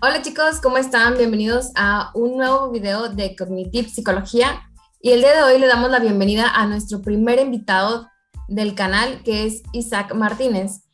[0.00, 1.16] Hola chicos, ¿cómo están?
[1.18, 4.70] Bienvenidos a un nuevo video de Cognitive Psicología.
[5.00, 8.06] Y el día de hoy le damos la bienvenida a nuestro primer invitado
[8.46, 10.84] del canal, que es Isaac Martínez.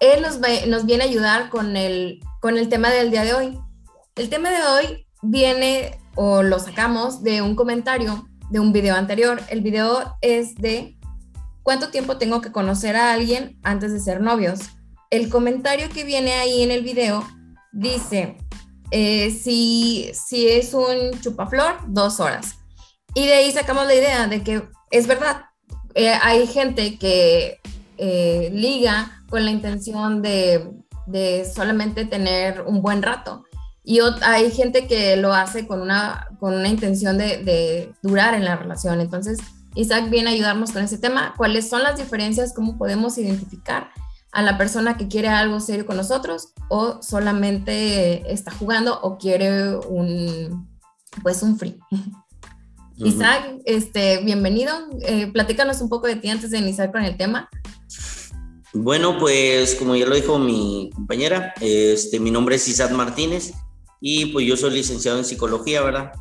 [0.00, 3.60] Él nos, nos viene a ayudar con el, con el tema del día de hoy.
[4.16, 9.42] El tema de hoy viene o lo sacamos de un comentario de un video anterior.
[9.50, 10.98] El video es de
[11.62, 14.60] cuánto tiempo tengo que conocer a alguien antes de ser novios.
[15.10, 17.26] El comentario que viene ahí en el video
[17.74, 18.38] dice,
[18.90, 22.56] eh, si, si es un chupaflor, dos horas.
[23.14, 25.46] Y de ahí sacamos la idea de que es verdad,
[25.94, 27.60] eh, hay gente que
[27.98, 30.70] eh, liga con la intención de,
[31.06, 33.44] de, solamente tener un buen rato.
[33.84, 38.44] Y hay gente que lo hace con una, con una intención de, de durar en
[38.44, 39.00] la relación.
[39.00, 39.38] Entonces,
[39.74, 41.34] Isaac viene a ayudarnos con ese tema.
[41.36, 42.54] ¿Cuáles son las diferencias?
[42.54, 43.90] ¿Cómo podemos identificar?
[44.34, 49.76] A la persona que quiere algo serio con nosotros o solamente está jugando o quiere
[49.76, 50.68] un,
[51.22, 51.78] pues un free.
[52.96, 54.72] Isaac, este, bienvenido.
[55.02, 57.48] Eh, platícanos un poco de ti antes de iniciar con el tema.
[58.72, 63.52] Bueno, pues como ya lo dijo mi compañera, este, mi nombre es Isaac Martínez
[64.00, 66.12] y pues yo soy licenciado en psicología, ¿verdad?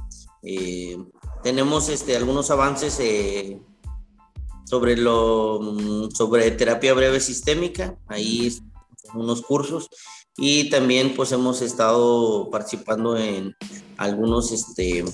[0.43, 0.97] Eh,
[1.41, 3.59] tenemos este, algunos avances eh,
[4.65, 8.55] sobre, lo, sobre terapia breve sistémica, ahí
[9.13, 9.89] unos cursos
[10.37, 13.55] y también pues hemos estado participando en
[13.97, 15.05] algunos, este,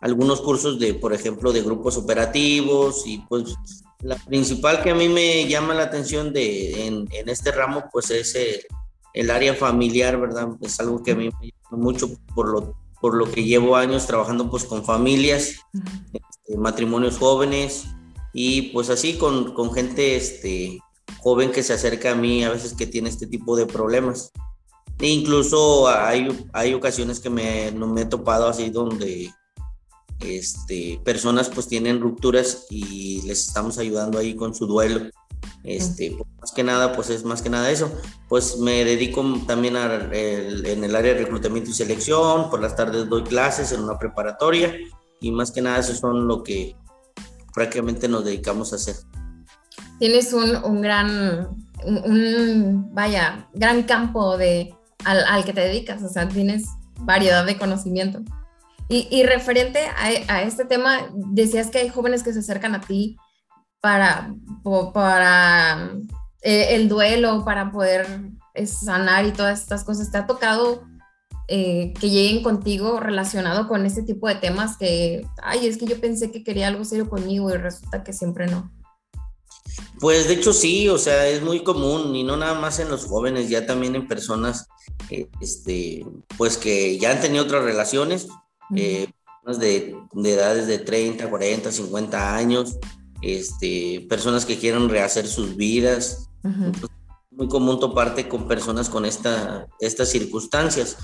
[0.00, 3.54] algunos cursos de, por ejemplo, de grupos operativos y pues
[4.00, 8.10] la principal que a mí me llama la atención de, en, en este ramo pues
[8.10, 8.36] es
[9.14, 10.48] el, área familiar, ¿verdad?
[10.62, 14.06] Es algo que a mí me llama mucho por lo, por lo que llevo años
[14.06, 15.56] trabajando pues con familias,
[16.12, 17.84] este, matrimonios jóvenes,
[18.32, 20.80] y pues así con, con gente este,
[21.18, 24.32] joven que se acerca a mí a veces que tiene este tipo de problemas.
[24.98, 29.32] E incluso hay, hay ocasiones que me, no me he topado así donde
[30.20, 35.10] este, personas pues tienen rupturas y les estamos ayudando ahí con su duelo.
[35.64, 37.90] Este, pues, más que nada, pues es más que nada eso.
[38.28, 43.08] Pues me dedico también a en el área de reclutamiento y selección, por las tardes
[43.08, 44.74] doy clases en una preparatoria
[45.20, 46.76] y más que nada eso son lo que,
[47.52, 48.96] prácticamente nos dedicamos a hacer.
[49.98, 51.48] Tienes un, un gran,
[51.84, 54.74] un, vaya, gran campo de,
[55.04, 56.64] al, al, que te dedicas, o sea, tienes
[57.00, 58.20] variedad de conocimiento.
[58.88, 62.80] Y, y referente a, a, este tema, decías que hay jóvenes que se acercan a
[62.80, 63.16] ti
[63.80, 64.34] para,
[64.92, 65.92] para
[66.42, 68.06] eh, el duelo, para poder
[68.66, 70.10] sanar y todas estas cosas.
[70.10, 70.84] ¿Te ha tocado
[71.54, 76.00] eh, que lleguen contigo relacionado con este tipo de temas que, ay, es que yo
[76.00, 78.72] pensé que quería algo serio conmigo y resulta que siempre no.
[80.00, 83.04] Pues de hecho sí, o sea, es muy común y no nada más en los
[83.04, 84.66] jóvenes, ya también en personas,
[85.40, 86.06] este,
[86.38, 88.28] pues que ya han tenido otras relaciones,
[88.74, 89.08] eh,
[89.44, 92.78] de, de, edades de 30, 40, 50 años,
[93.20, 96.30] este, personas que quieren rehacer sus vidas.
[97.30, 100.96] muy común toparte con personas con esta, estas circunstancias.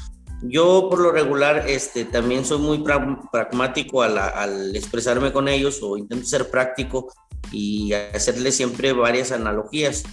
[0.42, 2.84] Yo por lo regular este, también soy muy
[3.32, 7.12] pragmático al, expresarme con ellos o intento ser práctico
[7.50, 10.04] y hacerles siempre varias analogías.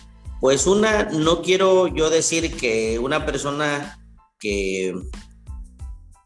[0.41, 3.99] Pues una, no quiero yo decir que una persona
[4.39, 4.93] que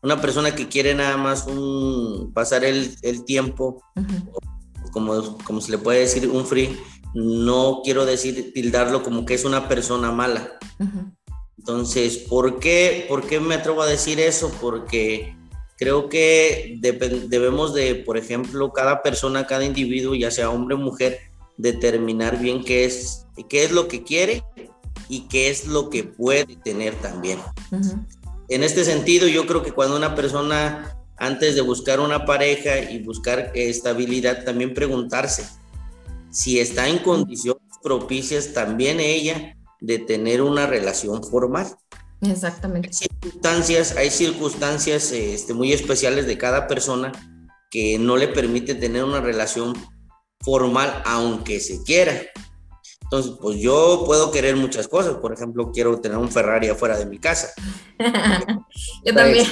[0.02, 2.96] una persona que quiere nada más un, pasar el,
[3.26, 3.84] tiempo,
[4.92, 6.78] como, como se le puede decir, un free,
[7.14, 10.58] no quiero decir tildarlo como que es una persona mala.
[11.70, 14.52] Entonces, ¿por qué, ¿por qué me atrevo a decir eso?
[14.60, 15.36] Porque
[15.78, 21.20] creo que debemos de, por ejemplo, cada persona, cada individuo, ya sea hombre o mujer,
[21.58, 24.44] determinar bien qué es, qué es lo que quiere
[25.10, 27.38] y qué es lo que puede tener también.
[28.48, 33.04] En este sentido, yo creo que cuando una persona, antes de buscar una pareja y
[33.04, 35.46] buscar estabilidad, también preguntarse
[36.32, 41.68] si está en condiciones propicias también ella de tener una relación formal.
[42.22, 42.90] Exactamente.
[42.90, 47.12] Hay circunstancias, hay circunstancias este, muy especiales de cada persona
[47.72, 49.74] que no le permite tener una relación
[50.42, 52.20] formal aunque se quiera.
[53.04, 55.16] Entonces, pues yo puedo querer muchas cosas.
[55.16, 57.50] Por ejemplo, quiero tener un Ferrari afuera de mi casa.
[59.06, 59.48] yo también.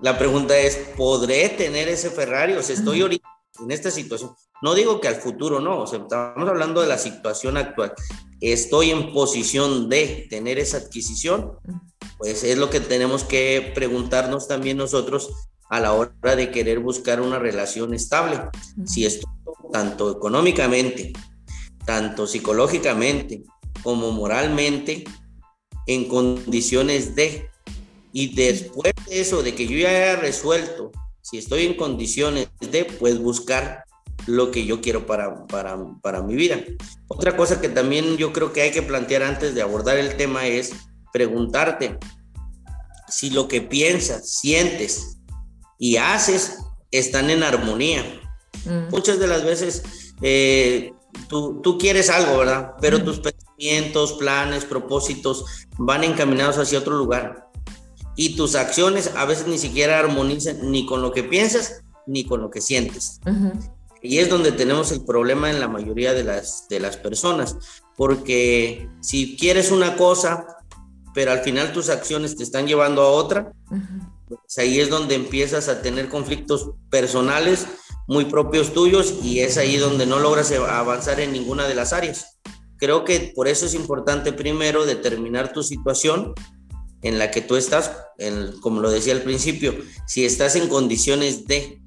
[0.00, 2.54] La pregunta es, ¿podré tener ese Ferrari?
[2.54, 3.26] O sea, estoy ahorita
[3.62, 4.32] en esta situación.
[4.62, 7.92] No digo que al futuro no, o sea, estamos hablando de la situación actual.
[8.40, 11.52] Estoy en posición de tener esa adquisición,
[12.18, 15.30] pues es lo que tenemos que preguntarnos también nosotros
[15.70, 18.40] a la hora de querer buscar una relación estable.
[18.84, 19.28] Si esto
[19.72, 21.12] tanto económicamente,
[21.84, 23.44] tanto psicológicamente
[23.82, 25.04] como moralmente
[25.86, 27.50] en condiciones de
[28.12, 30.90] Y después de eso, de que yo ya haya resuelto,
[31.28, 33.84] si estoy en condiciones de, pues buscar
[34.26, 36.58] lo que yo quiero para, para, para mi vida.
[37.08, 40.46] Otra cosa que también yo creo que hay que plantear antes de abordar el tema
[40.46, 40.72] es
[41.12, 41.98] preguntarte
[43.08, 45.18] si lo que piensas, sientes
[45.78, 46.58] y haces
[46.90, 48.02] están en armonía.
[48.64, 48.90] Mm.
[48.90, 49.82] Muchas de las veces
[50.22, 50.92] eh,
[51.28, 52.72] tú, tú, quieres algo, ¿verdad?
[52.80, 53.04] Pero mm.
[53.04, 55.44] tus pensamientos, planes, propósitos
[55.78, 57.47] van encaminados hacia otro lugar.
[58.18, 62.40] Y tus acciones a veces ni siquiera armonizan ni con lo que piensas ni con
[62.40, 63.20] lo que sientes.
[64.02, 67.56] Y es donde tenemos el problema en la mayoría de las, de las personas,
[67.96, 70.48] porque si quieres una cosa,
[71.14, 73.52] pero al final tus acciones te están llevando a otra,
[74.26, 77.68] pues ahí es donde empiezas a tener conflictos personales
[78.08, 82.40] muy propios tuyos y es ahí donde no logras avanzar en ninguna de las áreas.
[82.78, 86.34] Creo que por eso es importante primero determinar tu situación
[87.02, 87.92] en la que tú estás,
[88.60, 89.74] como lo decía al principio,
[90.06, 91.80] si estás en condiciones de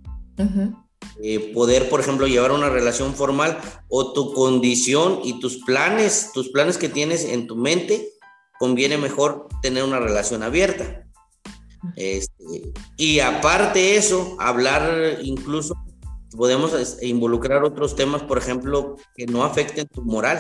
[1.24, 3.60] eh, poder, por ejemplo, llevar una relación formal
[3.90, 8.10] o tu condición y tus planes, tus planes que tienes en tu mente,
[8.60, 11.04] conviene mejor tener una relación abierta.
[11.96, 15.75] Este, y aparte eso, hablar incluso,
[16.38, 16.72] podemos
[17.02, 20.40] involucrar otros temas, por ejemplo, que no afecten tu moral.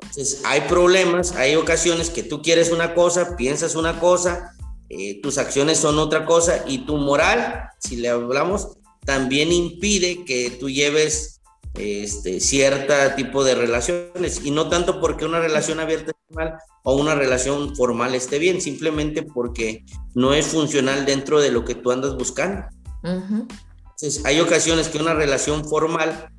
[0.00, 4.54] Entonces, hay problemas, hay ocasiones que tú quieres una cosa, piensas una cosa,
[4.88, 10.50] eh, tus acciones son otra cosa y tu moral, si le hablamos, también impide que
[10.50, 11.40] tú lleves
[11.74, 16.54] este, cierto tipo de relaciones y no tanto porque una relación abierta esté mal
[16.84, 21.74] o una relación formal esté bien, simplemente porque no es funcional dentro de lo que
[21.74, 22.66] tú andas buscando.
[23.02, 26.30] Entonces, hay ocasiones que una relación formal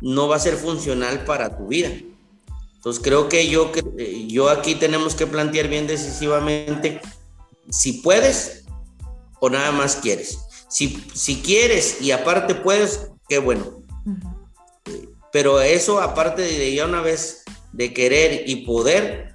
[0.00, 1.90] no va a ser funcional para tu vida.
[2.84, 3.72] Entonces, creo que yo,
[4.26, 7.00] yo aquí tenemos que plantear bien decisivamente
[7.70, 8.66] si puedes
[9.40, 10.38] o nada más quieres.
[10.68, 13.82] Si, quieres y aparte puedes, qué bueno.
[15.32, 19.32] Pero eso, aparte de ya una vez de querer y poder,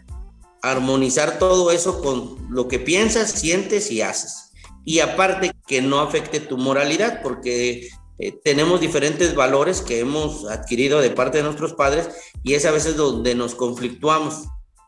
[0.62, 4.52] armonizar todo eso con lo que piensas, sientes y haces.
[4.86, 11.00] Y aparte que no afecte tu moralidad, porque eh, tenemos diferentes valores que hemos adquirido
[11.00, 12.10] de parte de nuestros padres
[12.44, 14.44] y es a veces donde nos conflictuamos.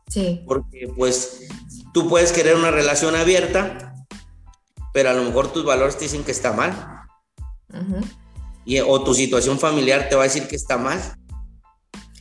[0.09, 0.43] Sí.
[0.45, 1.47] Porque pues
[1.93, 3.95] tú puedes querer una relación abierta,
[4.93, 6.73] pero a lo mejor tus valores te dicen que está mal.
[8.65, 10.99] y, o tu situación familiar te va a decir que está mal.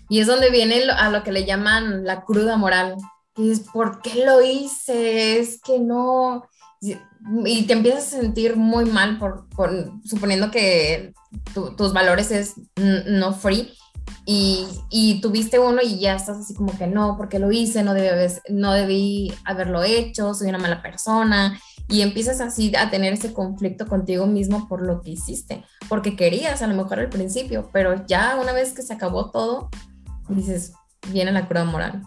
[0.08, 2.94] Y es donde viene a lo que le llaman la cruda moral,
[3.34, 5.40] que es, ¿por qué lo hice?
[5.40, 6.44] Es que no...
[6.80, 9.46] Y te empiezas a sentir muy mal por,
[10.04, 11.12] suponiendo que
[11.76, 13.72] tus valores es no free
[14.24, 17.94] y, y, tuviste uno y ya estás así como que no, porque lo hice, no
[17.94, 23.32] debí, no debí haberlo hecho, soy una mala persona y empiezas así a tener ese
[23.32, 28.06] conflicto contigo mismo por lo que hiciste, porque querías a lo mejor al principio, pero
[28.06, 29.68] ya una vez que se acabó todo,
[30.28, 30.72] dices,
[31.08, 32.02] viene la cruda moral.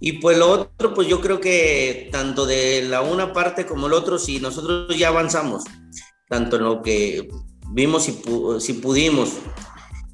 [0.00, 3.92] Y pues lo otro, pues yo creo que tanto de la una parte como el
[3.92, 5.64] otro, si nosotros ya avanzamos,
[6.28, 7.28] tanto en lo que
[7.72, 8.20] vimos si,
[8.60, 9.34] si pudimos,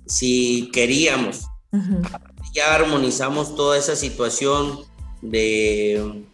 [0.06, 1.46] si queríamos,
[2.52, 4.80] ya armonizamos toda esa situación
[5.22, 6.26] de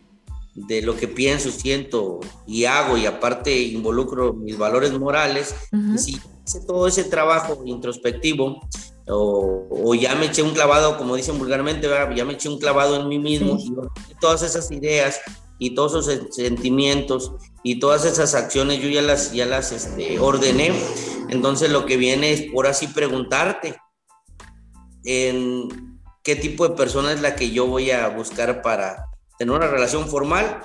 [0.55, 5.55] de lo que pienso, siento y hago y aparte involucro mis valores morales,
[5.97, 8.61] si hice todo ese trabajo introspectivo
[9.09, 13.09] o, ya me eché un clavado, como dicen vulgarmente, ya me eché un clavado en
[13.09, 15.21] mí mismo y todas esas ideas
[15.59, 17.32] y todos esos sentimientos
[17.62, 20.73] y todas esas acciones yo ya las, ya las este, ordené.
[21.28, 23.76] Entonces lo que viene es por así preguntarte
[25.04, 29.06] en qué tipo de persona es la que yo voy a buscar para,
[29.42, 30.61] tener una relación formal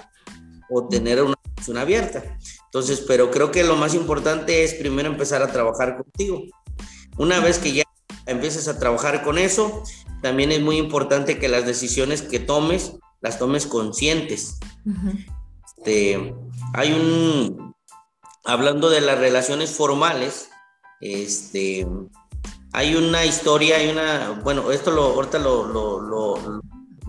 [0.69, 2.37] o tener una relación abierta.
[2.65, 6.43] Entonces, pero creo que lo más importante es primero empezar a trabajar contigo.
[7.17, 7.83] Una vez que ya
[8.27, 9.83] empieces a trabajar con eso,
[10.21, 14.59] también es muy importante que las decisiones que tomes las tomes conscientes.
[15.77, 16.33] este,
[16.73, 17.75] hay un,
[18.45, 20.49] hablando de las relaciones formales,
[21.01, 21.87] este,
[22.73, 26.61] hay una historia, hay una, bueno, esto lo, ahorita lo, lo, lo,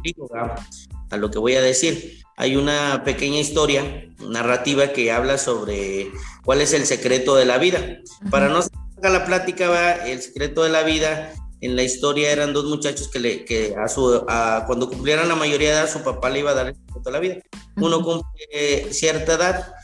[0.02, 2.22] digo, a lo que voy a decir.
[2.36, 6.12] Hay una pequeña historia narrativa que habla sobre
[6.44, 7.98] cuál es el secreto de la vida.
[8.30, 8.60] Para no
[8.98, 13.08] sacar la plática, va, el secreto de la vida en la historia eran dos muchachos
[13.08, 16.40] que, le, que a su, a, cuando cumplieran la mayoría de edad, su papá le
[16.40, 17.36] iba a dar el secreto de la vida.
[17.76, 19.74] Uno cumple cierta edad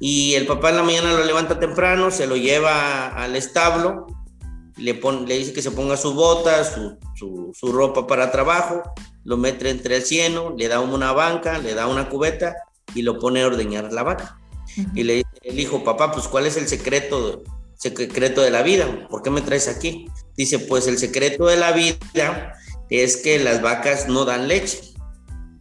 [0.00, 4.06] y el papá en la mañana lo levanta temprano, se lo lleva al establo,
[4.76, 8.82] le, pone, le dice que se ponga sus botas, su, su, su ropa para trabajo,
[9.24, 12.54] lo mete entre el cieno, le da una banca, le da una cubeta
[12.94, 14.38] y lo pone a ordeñar la vaca.
[14.94, 17.42] Y le dice el hijo, papá, pues ¿cuál es el secreto,
[17.78, 19.08] secreto de la vida?
[19.08, 20.08] ¿Por qué me traes aquí?
[20.36, 22.54] Dice, pues el secreto de la vida
[22.90, 24.80] es que las vacas no dan leche,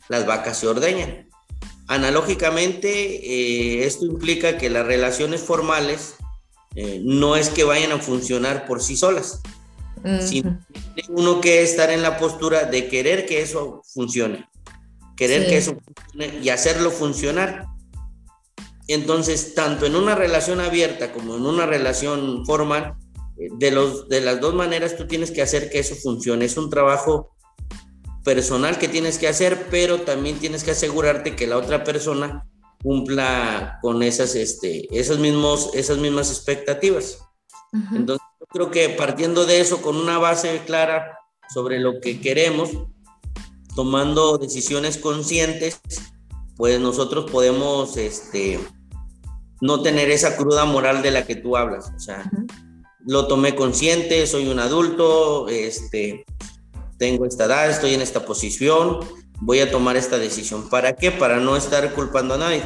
[0.09, 1.29] las vacas se ordeñan.
[1.87, 6.15] Analógicamente, eh, esto implica que las relaciones formales
[6.75, 9.41] eh, no es que vayan a funcionar por sí solas,
[10.21, 10.59] sino
[10.95, 14.47] que uno que estar en la postura de querer que eso funcione,
[15.15, 17.65] querer que eso funcione y hacerlo funcionar.
[18.87, 22.95] Entonces, tanto en una relación abierta como en una relación formal,
[23.37, 26.45] eh, de, los, de las dos maneras tú tienes que hacer que eso funcione.
[26.45, 27.35] Es un trabajo
[28.23, 32.45] personal que tienes que hacer, pero también tienes que asegurarte que la otra persona
[32.81, 37.19] cumpla con esas, este, esos mismos, esas mismas expectativas.
[37.93, 41.17] Entonces, yo creo que partiendo de eso, con una base clara
[41.53, 42.71] sobre lo que queremos,
[43.75, 45.79] tomando decisiones conscientes,
[46.55, 48.59] pues nosotros podemos este,
[49.61, 51.91] no tener esa cruda moral de la que tú hablas.
[51.95, 52.29] O sea,
[53.05, 56.25] lo tomé consciente, soy un adulto, este,
[56.97, 58.99] tengo esta edad, estoy en esta posición,
[59.41, 60.69] voy a tomar esta decisión.
[60.69, 61.11] ¿Para qué?
[61.11, 62.63] Para no estar culpando a nadie.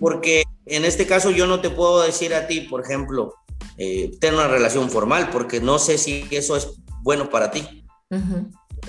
[0.00, 3.34] Porque en este caso yo no te puedo decir a ti, por ejemplo,
[3.76, 6.68] eh, tener una relación formal, porque no sé si eso es
[7.02, 7.84] bueno para ti.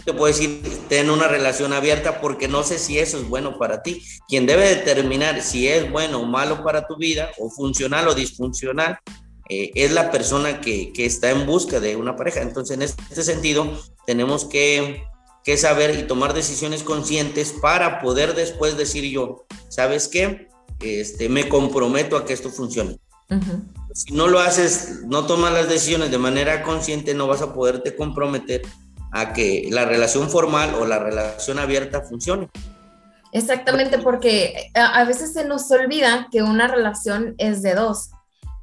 [0.03, 3.81] Te puedo decir, ten una relación abierta porque no sé si eso es bueno para
[3.81, 4.03] ti.
[4.27, 8.99] Quien debe determinar si es bueno o malo para tu vida, o funcional o disfuncional,
[9.49, 12.41] eh, es la persona que, que, está en busca de una pareja.
[12.41, 13.71] Entonces, en este sentido,
[14.07, 15.03] tenemos que,
[15.43, 20.47] que, saber y tomar decisiones conscientes para poder después decir yo, ¿sabes qué?
[20.79, 22.97] Este, me comprometo a que esto funcione.
[23.93, 27.95] Si no lo haces, no tomas las decisiones de manera consciente, no vas a poderte
[27.95, 28.61] comprometer
[29.15, 32.49] a que la relación formal o la relación abierta funcione.
[33.31, 38.11] Exactamente, porque a veces se nos olvida que una relación es de dos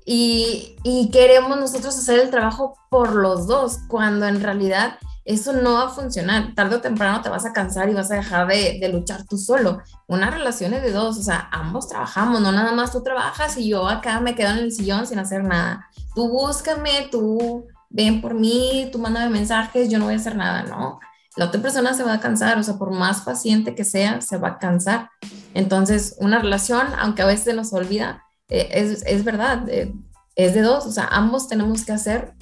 [0.04, 5.84] y, queremos nosotros hacer el trabajo por los dos, cuando en realidad eso no va
[5.84, 6.54] a funcionar.
[6.54, 9.38] Tarde o temprano te vas a cansar y vas a dejar de, de, luchar tú
[9.38, 9.80] solo.
[10.06, 13.68] Una relación es de dos, o sea, ambos trabajamos, no nada más tú trabajas y
[13.68, 15.88] yo acá me quedo en el sillón sin hacer nada.
[16.14, 20.64] Tú búscame, tú ven por mí, tú mándame mensajes, yo no voy a hacer nada,
[20.64, 20.98] ¿no?
[21.36, 24.36] La otra persona se va a cansar, o sea, por más paciente que sea, se
[24.36, 25.08] va a cansar.
[25.54, 29.94] Entonces, una relación, aunque a veces nos olvida, eh, es, es, verdad, eh,
[30.36, 32.34] es de dos, o sea, ambos tenemos que hacer,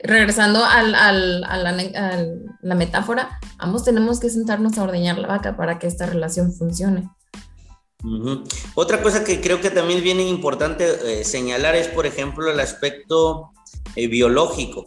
[0.00, 1.72] regresando al, al, a, la,
[2.62, 7.08] la, metáfora, ambos tenemos que sentarnos a ordeñar la vaca para que esta relación funcione.
[8.74, 13.52] Otra cosa que creo que también viene importante eh, señalar es, por ejemplo, el aspecto
[13.94, 14.86] biológico.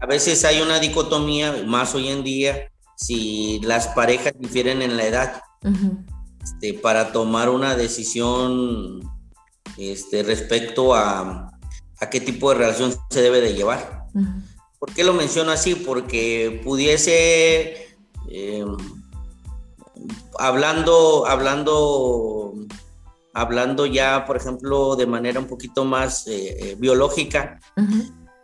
[0.00, 5.06] a veces hay una dicotomía, más hoy en día, si las parejas difieren en la
[5.06, 5.42] edad.
[6.42, 9.00] Este, para tomar una decisión
[9.78, 11.50] este, respecto a,
[12.10, 14.04] qué tipo de relación se debe de llevar.
[14.78, 15.74] ¿Por qué lo menciono así?
[15.74, 17.96] Porque pudiese,
[18.28, 18.76] em,
[20.38, 22.52] hablando, hablando,
[23.34, 27.58] hablando ya, por ejemplo, de manera un poquito más eh, eh, biológica,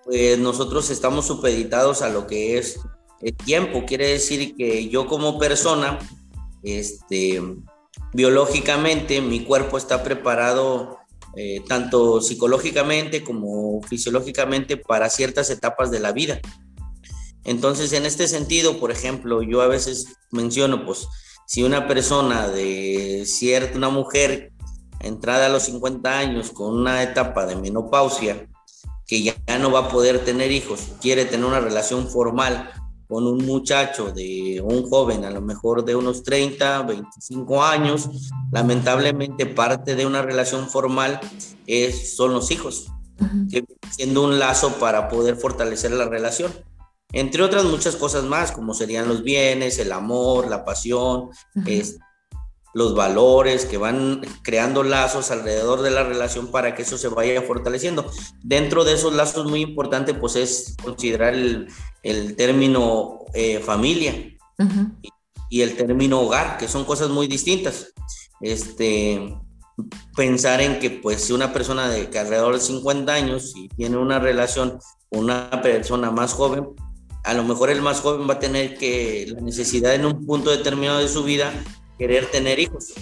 [0.05, 2.81] pues nosotros estamos supeditados a lo que es
[3.21, 3.85] el tiempo.
[3.87, 5.99] Quiere decir que yo como persona,
[6.65, 7.41] este,
[8.13, 10.99] biológicamente mi cuerpo está preparado
[11.37, 16.41] eh, tanto psicológicamente como fisiológicamente para ciertas etapas de la vida.
[17.45, 21.07] Entonces, en este sentido, por ejemplo, yo a veces menciono, pues,
[21.47, 24.50] si una persona de cierta, una mujer
[25.01, 28.49] entrada a los 50 años con una etapa de menopausia,
[29.07, 32.71] que ya no va a poder tener hijos, quiere tener una relación formal
[33.09, 38.09] con un muchacho de un joven, a lo mejor de unos 30, 25 años,
[38.53, 41.19] lamentablemente parte de una relación formal
[41.67, 42.87] es, son los hijos,
[43.91, 46.53] siendo un lazo para poder fortalecer la relación.
[47.13, 51.31] Entre otras muchas cosas más, como serían los bienes, el amor, la pasión,
[52.73, 57.43] los valores que van creando lazos alrededor de la relación para que eso se vaya
[57.43, 58.11] fortaleciendo.
[58.43, 61.69] Dentro de esos lazos muy importante pues es considerar el,
[62.03, 64.15] el término eh, familia
[65.49, 67.93] y, el término hogar, que son cosas muy distintas.
[68.41, 69.37] Este,
[70.17, 74.19] pensar en que pues si una persona de alrededor de 50 años y tiene una
[74.19, 74.79] relación
[75.11, 76.69] con una persona más joven,
[77.25, 80.51] a lo mejor el más joven va a tener que la necesidad en un punto
[80.51, 81.53] determinado de su vida
[82.01, 82.95] querer tener hijos.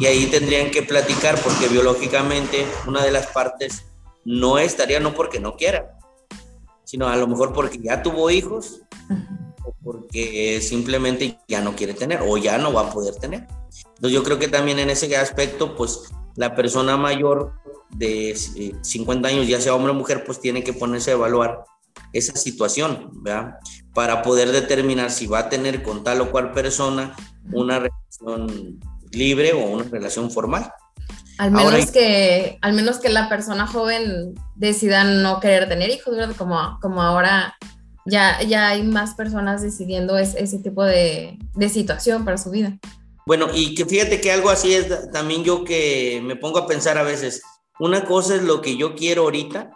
[0.00, 3.84] Y ahí tendrían que platicar porque biológicamente una de las partes
[4.24, 5.98] no estaría no porque no quiera,
[6.84, 8.80] sino a lo mejor porque ya tuvo hijos
[9.64, 13.46] o porque simplemente ya no quiere tener o ya no va a poder tener.
[13.96, 16.04] Entonces yo creo que también en ese aspecto, pues
[16.36, 17.52] la persona mayor
[17.90, 18.34] de
[18.80, 21.64] 50 años, ya sea hombre o mujer, pues tiene que ponerse a evaluar
[22.14, 23.58] esa situación, ¿verdad?
[23.94, 27.14] Para poder determinar si va a tener con tal o cual persona
[27.52, 28.80] una relación
[29.10, 30.72] libre o una relación formal.
[31.38, 36.36] Al menos, que, al menos que la persona joven decida no querer tener hijos, ¿verdad?
[36.36, 37.56] Como, como ahora
[38.04, 42.78] ya, ya hay más personas decidiendo ese tipo de, de situación para su vida.
[43.26, 46.98] Bueno, y que fíjate que algo así es también yo que me pongo a pensar
[46.98, 47.42] a veces,
[47.78, 49.70] una cosa es lo que yo quiero ahorita,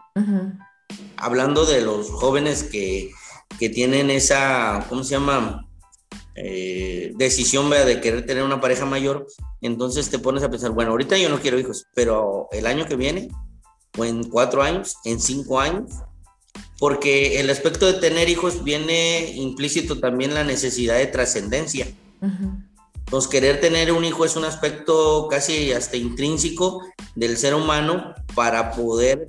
[1.17, 3.11] hablando de los jóvenes que,
[3.59, 5.67] que, tienen esa, ¿cómo se llama?
[6.35, 9.27] Eh, decisión de querer tener una pareja mayor,
[9.63, 12.97] entonces te pones a pensar, bueno, ahorita yo no quiero hijos, pero el año que
[12.97, 13.29] viene,
[13.97, 15.91] o en cuatro años, en cinco años,
[16.79, 21.87] porque el aspecto de tener hijos viene implícito también la necesidad de trascendencia.
[23.07, 26.83] Entonces, querer tener un hijo es un aspecto casi hasta intrínseco
[27.15, 29.29] del ser humano para poder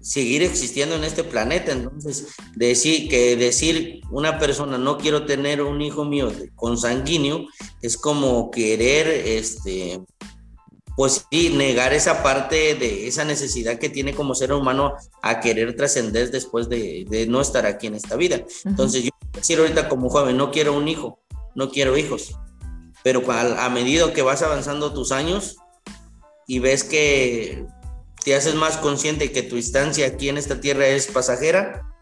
[0.00, 1.72] seguir existiendo en este planeta.
[1.72, 7.46] Entonces, decir que decir una persona no quiero tener un hijo mío consanguíneo
[7.82, 10.00] es como querer este
[10.96, 15.74] pues sí, negar esa parte de esa necesidad que tiene como ser humano a querer
[15.74, 18.44] trascender después de, no estar aquí en esta vida.
[18.64, 21.18] Entonces, yo decir ahorita como joven, no quiero un hijo,
[21.56, 22.36] no quiero hijos,
[23.02, 25.56] pero a, a medida que vas avanzando tus años
[26.46, 27.66] y ves que
[28.24, 31.94] te haces más consciente que tu instancia aquí en esta tierra es pasajera,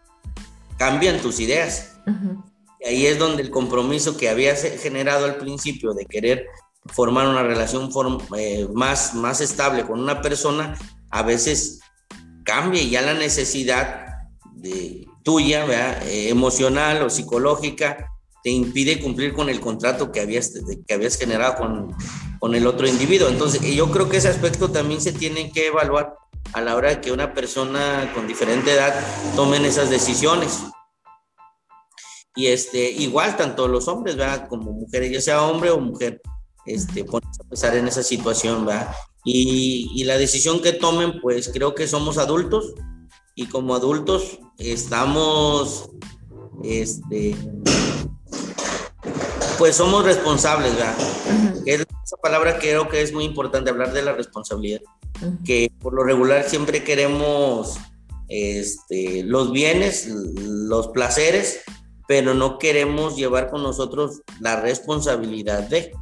[0.78, 1.96] cambian tus ideas.
[2.80, 6.46] Y ahí es donde el compromiso que habías generado al principio de querer
[6.86, 7.90] formar una relación
[8.36, 10.76] eh, más, más estable con una persona,
[11.10, 11.80] a veces
[12.44, 14.06] cambia y ya la necesidad
[14.54, 15.66] de, tuya,
[16.04, 18.11] eh, emocional o psicológica,
[18.42, 20.52] te impide cumplir con el contrato que habías,
[20.86, 21.94] que habías generado con,
[22.38, 23.28] con el otro individuo.
[23.28, 26.16] Entonces, yo creo que ese aspecto también se tiene que evaluar
[26.52, 28.94] a la hora de que una persona con diferente edad
[29.36, 30.60] tomen esas decisiones.
[32.34, 34.48] Y este, igual, tanto los hombres, ¿verdad?
[34.48, 36.20] Como mujeres, ya sea hombre o mujer,
[36.66, 38.92] este, a pensar en esa situación, ¿verdad?
[39.24, 42.74] Y, y, la decisión que tomen, pues creo que somos adultos
[43.36, 45.90] y como adultos estamos,
[46.64, 47.36] este,
[49.62, 50.96] pues somos responsables, ¿verdad?
[51.66, 54.80] esa palabra creo que es muy importante, hablar de la responsabilidad,
[55.44, 57.78] que por lo regular siempre queremos
[58.26, 61.60] este, los bienes, los placeres,
[62.08, 65.92] pero no queremos llevar con nosotros la responsabilidad de.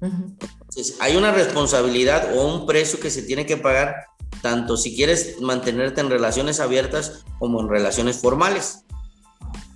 [0.00, 3.94] Entonces, hay una responsabilidad o un precio que se tiene que pagar,
[4.42, 8.83] tanto si quieres mantenerte en relaciones abiertas como en relaciones formales.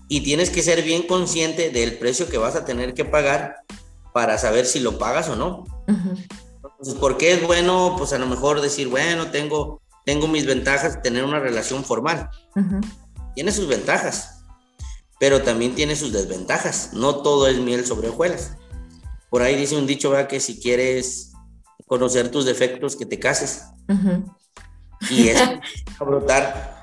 [0.09, 3.57] Y tienes que ser bien consciente del precio que vas a tener que pagar
[4.13, 5.65] para saber si lo pagas o no.
[5.87, 7.95] Entonces, ¿por qué es bueno?
[7.99, 12.31] Pues a lo mejor decir, bueno, tengo, tengo mis ventajas de tener una relación formal.
[13.35, 14.45] Tiene sus ventajas,
[15.21, 16.91] pero también tiene sus desventajas.
[16.93, 18.57] No todo es miel sobre hojuelas.
[19.31, 20.29] Por ahí dice un dicho, ¿verdad?
[20.29, 21.33] Que si quieres
[21.87, 23.65] conocer tus defectos, que te cases.
[25.11, 25.61] Y eso
[25.99, 26.78] a brotar,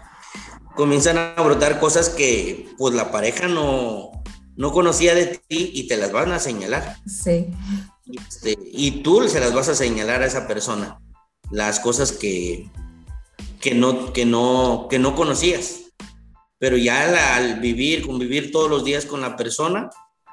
[0.75, 4.11] comienzan a brotar cosas que pues la pareja no,
[4.55, 6.97] no conocía de ti y te las van a señalar.
[7.05, 7.47] Sí.
[8.05, 10.99] Y, este, y tú se las vas a señalar a esa persona,
[11.51, 12.69] las cosas que,
[13.59, 15.81] que, no, que, no, que no conocías.
[16.57, 19.89] Pero ya al vivir, convivir todos los días con la persona,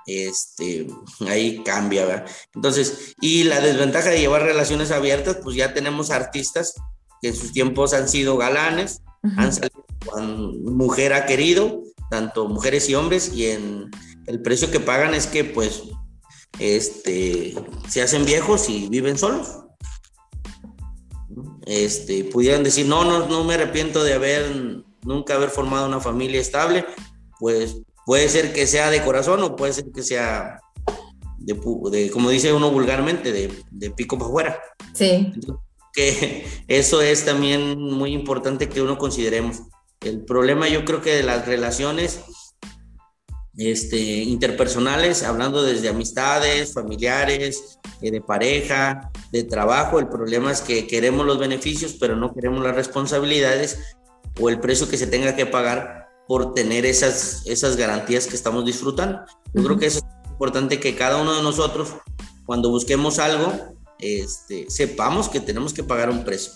[0.07, 0.87] este,
[1.29, 2.27] ahí cambia, ¿verdad?
[2.55, 6.75] Entonces, y la desventaja de llevar relaciones abiertas, pues ya tenemos artistas
[7.21, 9.03] que en sus tiempos han sido galanes,
[9.37, 9.82] han salido
[10.21, 13.91] mujer ha querido, tanto mujeres y hombres, y en
[14.27, 15.85] el precio que pagan es que pues
[16.59, 17.55] este,
[17.89, 19.59] se hacen viejos y viven solos.
[21.67, 26.41] Este, pudieran decir, no, no, no me arrepiento de haber, nunca haber formado una familia
[26.41, 26.85] estable,
[27.39, 30.61] pues Puede ser que sea de corazón o puede ser que sea
[31.39, 34.61] de, como dice uno vulgarmente, de, pico para afuera.
[34.93, 35.33] Sí.
[35.93, 39.63] que eso es también muy importante que uno consideremos.
[40.05, 42.21] El problema yo creo que de las relaciones
[43.57, 50.87] este, interpersonales, hablando desde amistades, familiares, eh, de pareja, de trabajo, el problema es que
[50.87, 53.79] queremos los beneficios, pero no queremos las responsabilidades
[54.41, 58.65] o el precio que se tenga que pagar por tener esas, esas garantías que estamos
[58.65, 59.21] disfrutando.
[59.53, 61.95] Yo creo que es importante que cada uno de nosotros,
[62.47, 63.53] cuando busquemos algo,
[63.99, 66.53] este, sepamos que tenemos que pagar un precio.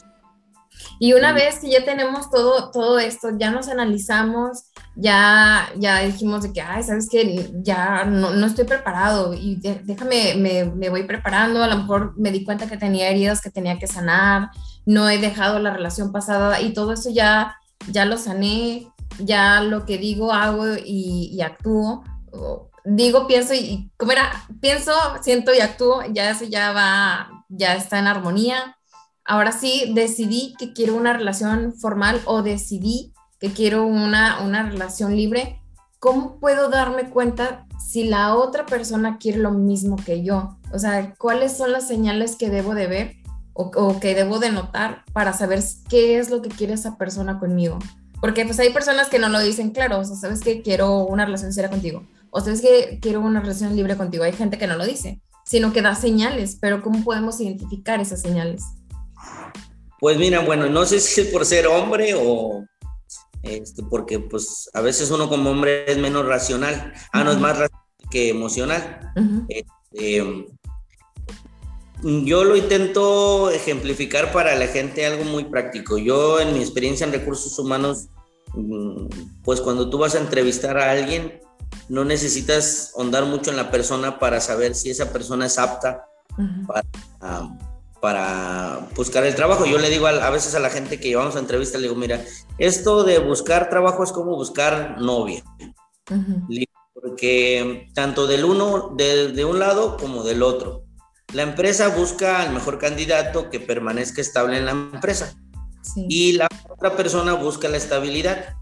[0.98, 6.42] Y una vez que ya tenemos todo, todo esto, ya nos analizamos ya, ya dijimos
[6.42, 11.02] de que, ay, sabes que ya no, no, estoy preparado y déjame, me, me, voy
[11.04, 14.48] preparando, a lo mejor me di cuenta que tenía heridas que tenía que sanar,
[14.86, 17.58] no he dejado la relación pasada y todo eso ya,
[17.90, 22.02] ya lo sané, ya lo que digo, hago y, y actúo.
[22.84, 27.98] Digo, pienso y, como era, pienso, siento y actúo, ya eso ya va, ya está
[27.98, 28.78] en armonía.
[29.26, 35.16] Ahora sí, decidí que quiero una relación formal o decidí que quiero una, una relación
[35.16, 35.60] libre,
[35.98, 40.56] ¿cómo puedo darme cuenta si la otra persona quiere lo mismo que yo?
[40.72, 43.16] O sea, ¿cuáles son las señales que debo de ver
[43.52, 47.78] o, que debo de notar para saber qué es lo que quiere esa persona conmigo?
[48.20, 51.24] Porque pues hay personas que no lo dicen claro, o sea, sabes que quiero una
[51.24, 54.24] relación seria contigo, o sabes que quiero una relación libre contigo.
[54.24, 58.22] Hay gente que no lo dice, sino que da señales, pero ¿cómo podemos identificar esas
[58.22, 58.62] señales?
[59.98, 62.64] Pues mira, bueno, no sé si es por ser hombre o,
[63.42, 67.58] este, porque pues a veces uno como hombre es menos racional, ah, no es más
[67.58, 69.12] racional que emocional.
[69.48, 70.46] Este,
[72.02, 75.98] yo lo intento ejemplificar para la gente algo muy práctico.
[75.98, 78.08] Yo en mi experiencia en recursos humanos,
[78.54, 79.06] mm,
[79.42, 81.40] pues cuando tú vas a entrevistar a alguien,
[81.88, 86.04] no necesitas ahondar mucho en la persona para saber si esa persona es apta
[86.66, 86.84] para,
[88.06, 89.66] para buscar el trabajo.
[89.66, 92.24] Yo le digo a, veces a la gente que llevamos a entrevista, le digo, mira,
[92.56, 95.42] esto de buscar trabajo es como buscar novia.
[96.94, 100.84] Porque tanto del uno, de, un lado como del otro.
[101.32, 105.34] La empresa busca al mejor candidato que permanezca estable en la empresa.
[105.96, 108.54] Y la otra persona busca la estabilidad.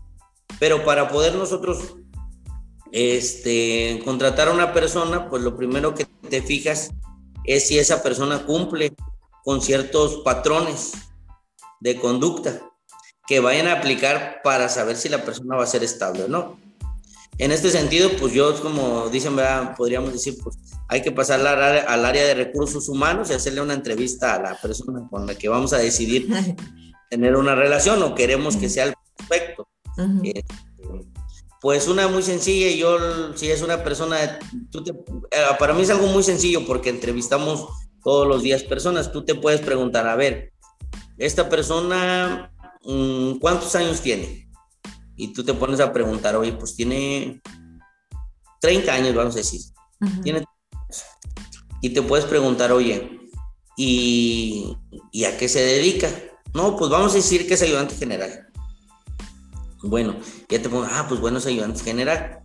[0.58, 1.96] Pero para poder nosotros
[2.92, 6.92] este, contratar a una persona, pues lo primero que te fijas
[7.44, 8.94] es si esa persona cumple
[9.44, 10.92] con ciertos patrones
[11.80, 12.60] de conducta
[13.26, 16.58] que vayan a aplicar para saber si la persona va a ser estable o no.
[17.38, 19.36] En este sentido, pues yo, como dicen,
[19.76, 20.56] podríamos decir, pues
[20.88, 25.06] hay que pasar al área de recursos humanos y hacerle una entrevista a la persona
[25.10, 26.28] con la que vamos a decidir
[27.10, 29.68] tener una relación o queremos que sea el perfecto.
[30.22, 30.44] Este,
[31.60, 34.38] pues una muy sencilla, yo si es una persona,
[34.70, 34.84] tú
[35.30, 37.68] eh, para mí es algo muy sencillo porque entrevistamos
[38.04, 39.10] todos los días personas.
[39.10, 40.52] Tú te puedes preguntar, a ver,
[41.18, 42.52] esta persona,
[42.84, 44.48] mm, ¿cuántos años tiene?
[45.16, 47.40] Y tú te pones a preguntar, oye, pues tiene
[48.60, 49.60] 30 años, vamos a decir.
[50.22, 50.44] Tiene
[51.80, 53.20] y te puedes preguntar, oye,
[53.76, 54.74] ¿y,
[55.12, 56.08] ¿y a qué se dedica?
[56.54, 58.48] No, pues vamos a decir que es ayudante general.
[59.82, 60.16] Bueno,
[60.48, 62.42] ya te pongo, ah, pues bueno, es ayudante general.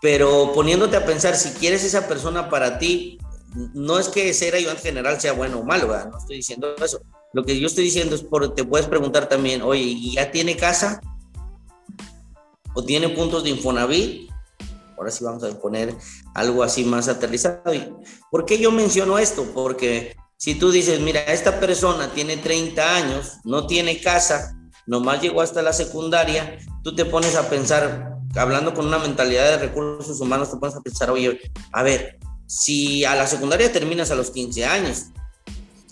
[0.00, 3.18] Pero poniéndote a pensar, si quieres esa persona para ti,
[3.54, 7.00] no es que ser ayudante general sea bueno o malo, no estoy diciendo eso.
[7.32, 10.56] Lo que yo estoy diciendo es porque te puedes preguntar también, oye, ¿y ya tiene
[10.56, 11.00] casa?
[12.74, 14.30] ¿O tiene puntos de Infonavit?
[14.96, 15.94] Ahora sí vamos a poner
[16.34, 17.62] algo así más aterrizado.
[18.30, 19.44] ¿Por qué yo menciono esto?
[19.54, 24.56] Porque si tú dices, mira, esta persona tiene 30 años, no tiene casa,
[24.86, 29.66] nomás llegó hasta la secundaria, tú te pones a pensar, hablando con una mentalidad de
[29.68, 31.38] recursos humanos, te pones a pensar, oye,
[31.72, 35.04] a ver, si a la secundaria terminas a los 15 años,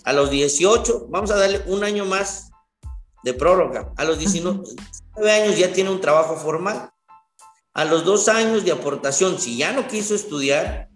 [0.03, 2.49] a los 18, vamos a darle un año más
[3.23, 3.93] de prórroga.
[3.95, 6.89] A los 19 años ya tiene un trabajo formal.
[7.73, 10.89] A los dos años de aportación, si ya no quiso estudiar,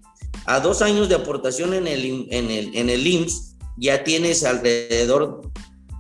[0.46, 5.52] a dos años de aportación en el, en el, en el IMSS, ya tienes alrededor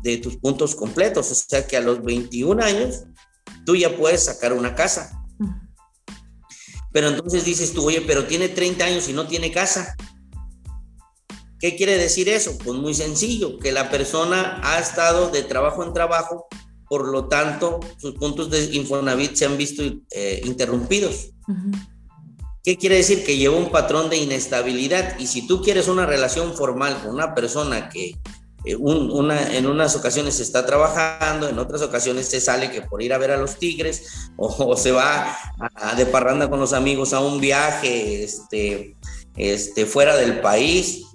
[0.01, 1.31] de tus puntos completos.
[1.31, 3.03] O sea que a los 21 años,
[3.63, 5.20] tú ya puedes sacar una casa.
[6.91, 9.95] Pero entonces dices tú, oye, pero tiene 30 años y no tiene casa.
[11.59, 12.57] ¿Qué quiere decir eso?
[12.57, 16.47] Pues muy sencillo, que la persona ha estado de trabajo en trabajo,
[16.89, 21.29] por lo tanto, sus puntos de Infonavit se han visto eh, interrumpidos.
[22.63, 23.23] ¿Qué quiere decir?
[23.23, 27.33] Que lleva un patrón de inestabilidad y si tú quieres una relación formal con una
[27.33, 28.17] persona que
[28.63, 33.01] eh, una, en unas ocasiones se está trabajando, en otras ocasiones se sale que por
[33.01, 35.35] ir a ver a los tigres o, se va
[35.75, 38.95] a, de parranda con los amigos a un viaje este,
[39.35, 41.05] este, fuera del país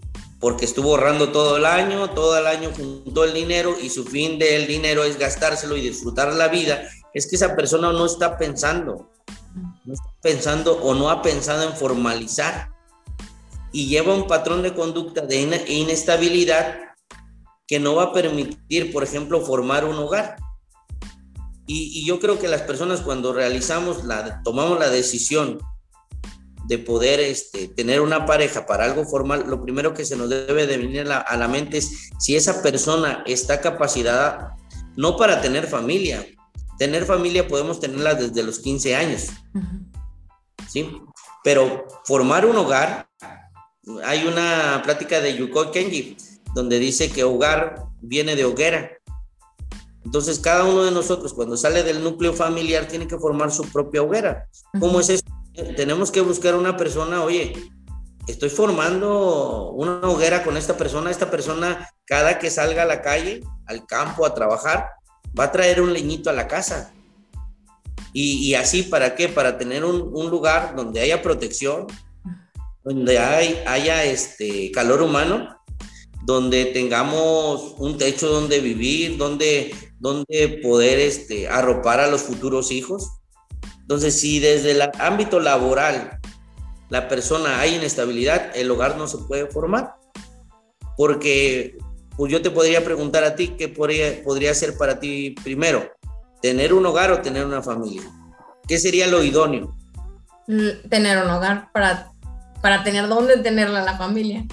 [0.40, 4.38] porque estuvo ahorrando todo el año, todo el año juntó el dinero y su fin
[4.38, 6.82] del dinero es gastárselo y disfrutar la vida,
[7.14, 9.08] es que esa persona no está pensando,
[9.84, 12.70] no está pensando o no ha pensado en formalizar.
[13.72, 16.85] Y lleva un patrón de conducta de inestabilidad
[17.66, 20.36] que no va a permitir, por ejemplo, formar un hogar.
[21.66, 25.58] Y, yo creo que las personas cuando realizamos, la, tomamos la decisión
[26.66, 30.66] de poder este, tener una pareja para algo formal, lo primero que se nos debe
[30.66, 34.56] de venir a la, mente es si esa persona está capacitada
[34.96, 36.26] no para tener familia,
[36.78, 39.26] tener familia podemos tenerla desde los 15 años,
[40.68, 40.90] ¿sí?
[41.44, 43.08] Pero formar un hogar,
[44.04, 46.16] hay una plática de Yuko Kenji,
[46.56, 48.90] donde dice que hogar viene de hoguera.
[50.06, 54.02] Entonces, cada uno de nosotros, cuando sale del núcleo familiar, tiene que formar su propia
[54.02, 54.48] hoguera.
[54.80, 55.24] ¿Cómo es eso?
[55.76, 57.52] Tenemos que buscar una persona, oye,
[58.26, 63.42] estoy formando una hoguera con esta persona, esta persona cada que salga a la calle,
[63.66, 64.92] al campo a trabajar,
[65.38, 66.90] va a traer un leñito a la casa.
[68.14, 69.28] Y, así, ¿para qué?
[69.28, 71.86] Para tener un, lugar donde haya protección,
[72.82, 75.56] donde hay, haya este calor humano,
[76.26, 83.12] donde tengamos un techo donde vivir, donde, donde poder este, arropar a los futuros hijos.
[83.80, 86.18] Entonces, si desde el ámbito laboral
[86.88, 89.94] la persona hay inestabilidad, el hogar no se puede formar.
[90.96, 91.78] Porque
[92.16, 95.92] pues yo te podría preguntar a ti qué podría, podría ser para ti primero,
[96.42, 98.02] tener un hogar o tener una familia.
[98.66, 99.76] ¿Qué sería lo idóneo?
[100.48, 102.10] Mm, tener un hogar para,
[102.62, 104.44] para tener dónde tenerla la familia.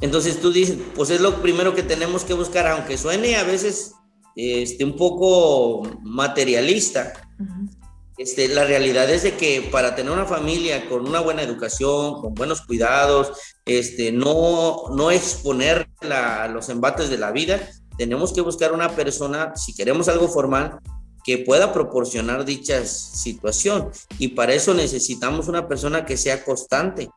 [0.00, 3.94] Entonces tú dices, pues es lo primero que tenemos que buscar, aunque suene a veces
[4.36, 7.12] este, un poco materialista.
[8.16, 12.34] Este, la realidad es de que para tener una familia con una buena educación, con
[12.34, 13.32] buenos cuidados,
[13.64, 15.88] este, no, no exponer
[16.52, 17.60] los embates de la vida,
[17.96, 20.78] tenemos que buscar una persona, si queremos algo formal,
[21.24, 23.90] que pueda proporcionar dicha situación.
[24.18, 27.10] Y para eso necesitamos una persona que sea constante,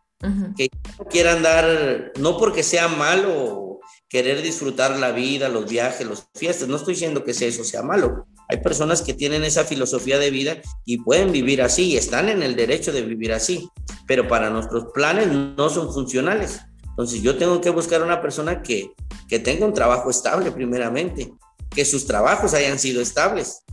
[0.58, 6.28] que no quiera andar, no porque sea malo querer disfrutar la vida, los viajes, las
[6.36, 10.30] fiestas, no estoy diciendo que eso sea malo, hay personas que tienen esa filosofía de
[10.30, 13.70] vida y pueden vivir así y están en el derecho de vivir así,
[14.08, 16.60] pero para nuestros planes no son funcionales.
[16.90, 18.92] Entonces yo tengo que buscar una persona que,
[19.30, 21.32] que tenga un trabajo estable primeramente,
[21.70, 23.64] que sus trabajos hayan sido estables,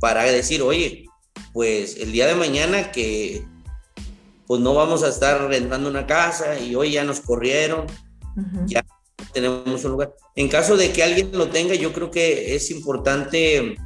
[0.00, 1.04] para decir, oye,
[1.52, 3.46] pues el día de mañana que
[4.46, 7.86] pues no vamos a estar rentando una casa y hoy ya nos corrieron,
[8.66, 8.84] ya
[9.32, 10.14] tenemos un lugar.
[10.36, 13.76] En caso de que alguien lo tenga, yo creo que es importante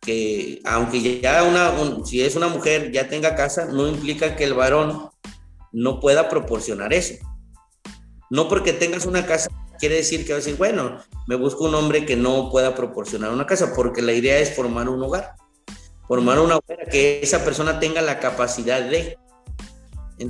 [0.00, 1.72] que aunque ya una,
[2.04, 5.10] si es una mujer ya tenga casa, no implica que el varón
[5.72, 7.14] no pueda proporcionar eso.
[8.30, 11.74] No porque tengas una casa quiere decir que va a decir, bueno, me busco un
[11.74, 15.34] hombre que no pueda proporcionar una casa, porque la idea es formar un hogar,
[16.08, 19.18] formar una hogar que esa persona tenga la capacidad de.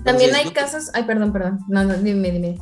[0.05, 2.59] También hay casos, ay, perdón, perdón, no, no, dime, dime.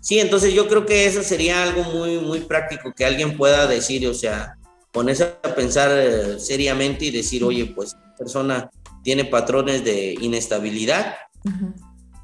[0.00, 4.06] Sí, entonces yo creo que eso sería algo muy, muy práctico que alguien pueda decir,
[4.06, 4.56] o sea,
[4.92, 8.70] ponerse a pensar eh, seriamente y decir, oye, pues esta persona
[9.02, 11.14] tiene patrones de inestabilidad.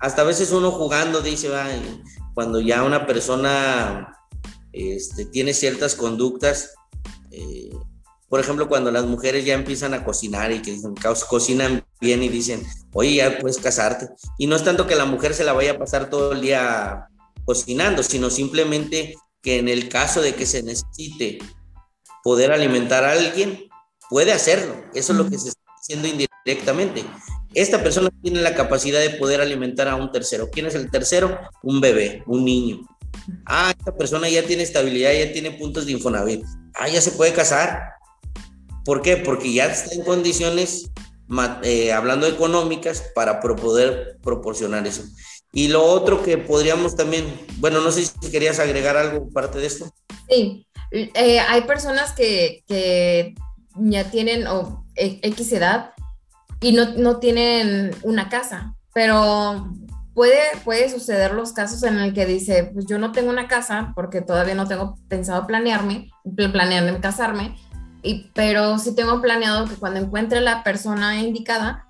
[0.01, 1.49] Hasta a veces uno jugando dice,
[2.35, 4.17] cuando ya una persona
[4.73, 6.75] este, tiene ciertas conductas,
[7.31, 7.71] eh,
[8.29, 10.95] por ejemplo, cuando las mujeres ya empiezan a cocinar y que dicen,
[11.29, 12.63] cocinan bien y dicen,
[12.93, 14.09] oye, ya puedes casarte.
[14.39, 17.09] Y no es tanto que la mujer se la vaya a pasar todo el día
[17.45, 21.39] cocinando, sino simplemente que en el caso de que se necesite
[22.23, 23.69] poder alimentar a alguien,
[24.09, 24.75] puede hacerlo.
[24.95, 27.05] Eso es lo que se está haciendo indirectamente.
[27.53, 30.51] Esta persona tiene la capacidad de poder alimentar a un tercero.
[30.51, 31.39] ¿Quién es el tercero?
[31.63, 32.81] Un bebé, un niño.
[33.47, 36.45] Ah, esta persona ya tiene estabilidad, ya tiene puntos de Infonavit.
[36.75, 37.95] Ah, ya se puede casar.
[38.85, 39.17] ¿Por qué?
[39.17, 40.91] Porque ya está en condiciones,
[41.63, 45.05] eh, hablando económicas, para poder proporcionar eso.
[45.53, 47.25] Y lo otro que podríamos también,
[47.59, 49.93] bueno, no sé si querías agregar algo parte de esto.
[50.29, 52.65] Sí, eh, hay personas que,
[53.77, 55.93] ya tienen o, e, X edad
[56.61, 59.71] y no, tienen una casa, pero
[60.15, 63.93] puede, puede suceder los casos en el que dice, pues yo no tengo una casa
[63.95, 67.57] porque todavía no tengo pensado planearme, planearme casarme,
[68.05, 71.87] y, pero sí tengo planeado que cuando encuentre la persona indicada,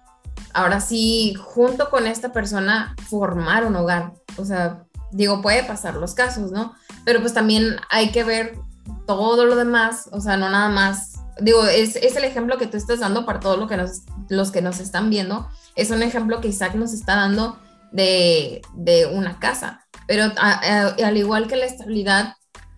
[0.52, 4.12] ahora sí, junto con esta persona, formar un hogar.
[4.36, 6.74] O sea, digo, puede pasar los casos, ¿no?
[7.04, 8.56] Pero pues también hay que ver
[9.06, 12.76] todo lo demás, o sea, no nada más, digo, es, es el ejemplo que tú
[12.76, 16.40] estás dando para todos lo que nos, los que nos están viendo, es un ejemplo
[16.40, 17.58] que Isaac nos está dando
[17.92, 22.34] de, de una casa, pero al igual que la estabilidad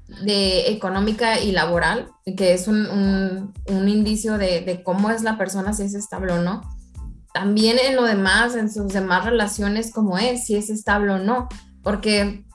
[0.08, 5.72] de económica y laboral, que es un, un, indicio de, de, cómo es la persona,
[5.72, 6.62] si es estable o no,
[7.36, 11.48] también en lo demás, en sus demás relaciones, como es, si es estable o no,
[11.82, 12.46] porque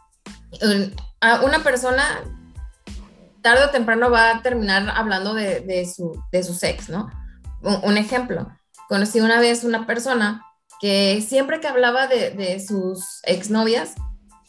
[1.44, 2.04] una persona
[3.44, 7.12] tarde o temprano va a terminar hablando de, su, de su sex, ¿no?
[7.62, 8.48] Un, ejemplo,
[8.90, 10.44] conocí una vez una persona
[10.80, 13.94] que siempre que hablaba de, de sus exnovias,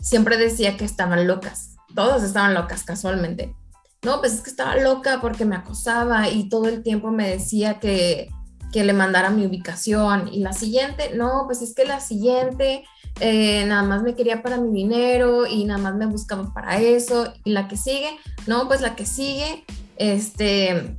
[0.00, 1.71] siempre decía que estaban locas.
[1.94, 3.54] Todos estaban locas casualmente.
[4.02, 7.78] no, pues es que estaba loca porque me acosaba y todo el tiempo me decía
[7.78, 8.30] que,
[8.72, 10.28] que le mandara mi ubicación.
[10.32, 12.84] Y la siguiente, no, pues es que la siguiente
[13.20, 17.32] eh, nada más me quería para mi dinero y nada más me buscaba para eso.
[17.44, 19.64] Y la que sigue, no, pues la que sigue,
[19.96, 20.96] este,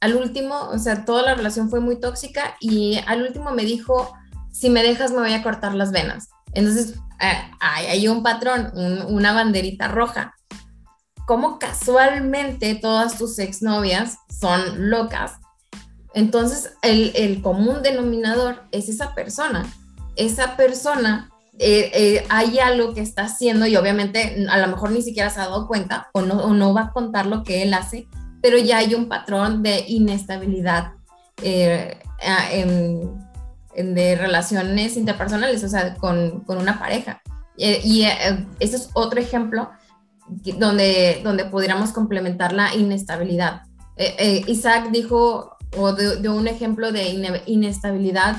[0.00, 4.12] al último, o sea, toda la relación fue muy tóxica y al último me dijo,
[4.52, 6.28] si me dejas me voy a cortar las venas.
[6.52, 8.72] Entonces, eh, hay, un patrón,
[9.08, 10.34] una banderita roja.
[11.26, 15.34] Como casualmente todas tus exnovias son locas.
[16.14, 19.64] Entonces, el, común denominador es esa persona.
[20.16, 25.02] Esa persona eh, eh, hay algo que está haciendo y obviamente a lo mejor ni
[25.02, 28.08] siquiera se ha dado cuenta o no, va a contar lo que él hace,
[28.42, 30.94] pero ya hay un patrón de inestabilidad
[31.42, 33.29] en,
[33.74, 37.20] de relaciones interpersonales, o sea, con, con una pareja.
[37.56, 39.70] Eh, y eh, ese es otro ejemplo
[40.58, 43.62] donde, donde pudiéramos complementar la inestabilidad.
[43.96, 48.36] Eh, Isaac dijo, o dio un ejemplo de inestabilidad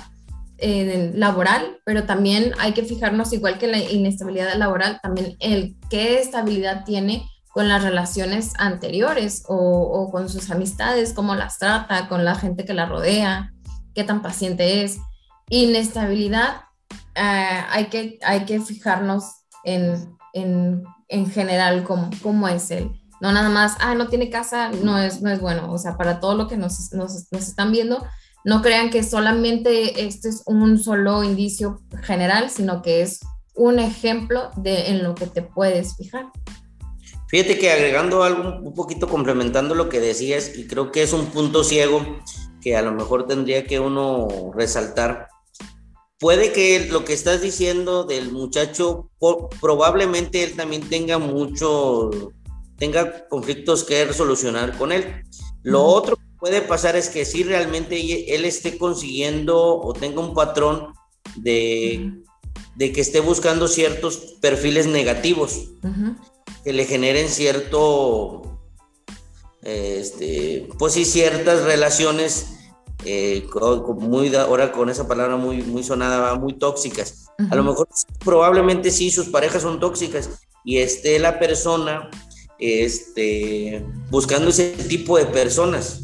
[1.13, 6.85] laboral, pero también hay que fijarnos, igual que la inestabilidad laboral, también el qué estabilidad
[6.85, 12.35] tiene con las relaciones anteriores o, o, con sus amistades, cómo las trata, con la
[12.35, 13.53] gente que la rodea,
[13.95, 14.99] qué tan paciente es
[15.51, 16.61] inestabilidad,
[17.13, 19.25] eh, hay, que, hay que fijarnos
[19.63, 22.89] en, en, en general cómo, cómo, es él.
[23.19, 25.71] No nada más, ah, no tiene casa, no es, no es bueno.
[25.71, 28.03] O sea, para todo lo que nos, nos, nos están viendo,
[28.43, 33.19] no crean que solamente este es un solo indicio general, sino que es
[33.53, 36.31] un ejemplo de en lo que te puedes fijar.
[37.27, 41.27] Fíjate que agregando algo un poquito complementando lo que decías, y creo que es un
[41.27, 42.01] punto ciego
[42.61, 45.27] que a lo mejor tendría que uno resaltar,
[46.21, 49.09] puede que lo que estás diciendo del muchacho,
[49.59, 52.11] probablemente él también tenga mucho,
[52.77, 55.23] tenga conflictos que resolucionar con él.
[55.63, 60.35] Lo otro que puede pasar es que si realmente él esté consiguiendo o tenga un
[60.35, 60.93] patrón
[61.37, 62.13] de,
[62.75, 65.69] de que esté buscando ciertos perfiles negativos
[66.63, 68.59] que le generen cierto,
[69.63, 72.60] este, pues sí, ciertas relaciones
[73.05, 73.47] eh,
[73.97, 77.25] muy ahora con esa palabra muy, muy sonada, muy tóxicas.
[77.49, 77.87] A lo mejor
[78.23, 80.29] probablemente sí sus parejas son tóxicas
[80.63, 82.09] y esté la persona
[82.59, 86.01] este, buscando ese tipo de personas,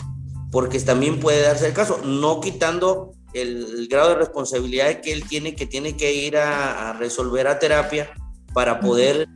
[0.51, 5.55] porque también puede darse el caso, no quitando el, grado de responsabilidad que él tiene,
[5.55, 8.09] que tiene que ir a, resolver a terapia
[8.53, 9.27] para poder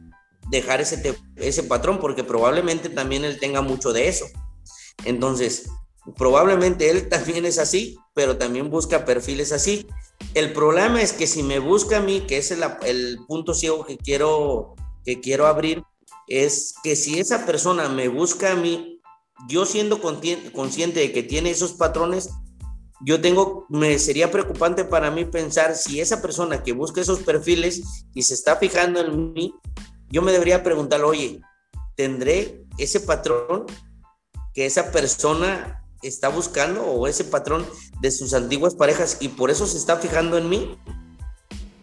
[0.49, 4.25] dejar ese, ese patrón, porque probablemente también él tenga mucho de eso.
[5.05, 5.69] Entonces,
[6.17, 9.87] Probablemente él también es así, pero también busca perfiles así.
[10.33, 13.97] El problema es que si me busca a mí, que es el, punto ciego que
[13.97, 15.83] quiero, que quiero abrir,
[16.27, 18.99] es que si esa persona me busca a mí,
[19.47, 22.29] yo siendo consciente de que tiene esos patrones,
[23.03, 28.05] yo tengo, me sería preocupante para mí pensar si esa persona que busca esos perfiles
[28.13, 29.53] y se está fijando en mí,
[30.09, 31.41] yo me debería preguntar, oye,
[31.95, 33.65] ¿tendré ese patrón
[34.53, 37.65] que esa persona está buscando o ese patrón
[38.01, 40.77] de sus antiguas parejas y por eso se está fijando en mí.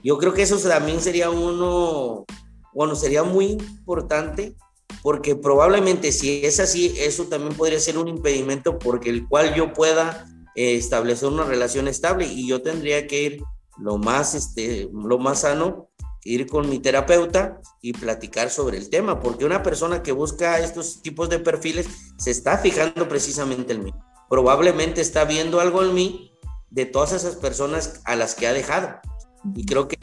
[0.03, 2.25] Yo creo que eso también sería uno,
[2.73, 4.55] bueno, sería muy importante
[5.03, 9.73] porque probablemente si es así, eso también podría ser un impedimento porque el cual yo
[9.73, 13.43] pueda eh, establecer una relación estable y yo tendría que ir
[13.79, 15.89] lo más, este, lo más sano
[16.25, 21.01] ir con mi terapeuta y platicar sobre el tema, porque una persona que busca estos
[21.01, 21.87] tipos de perfiles
[22.19, 23.95] se está fijando precisamente en mí.
[24.29, 26.33] Probablemente está viendo algo en mí
[26.71, 29.01] de todas esas personas a las que ha dejado.
[29.55, 29.99] Y creo que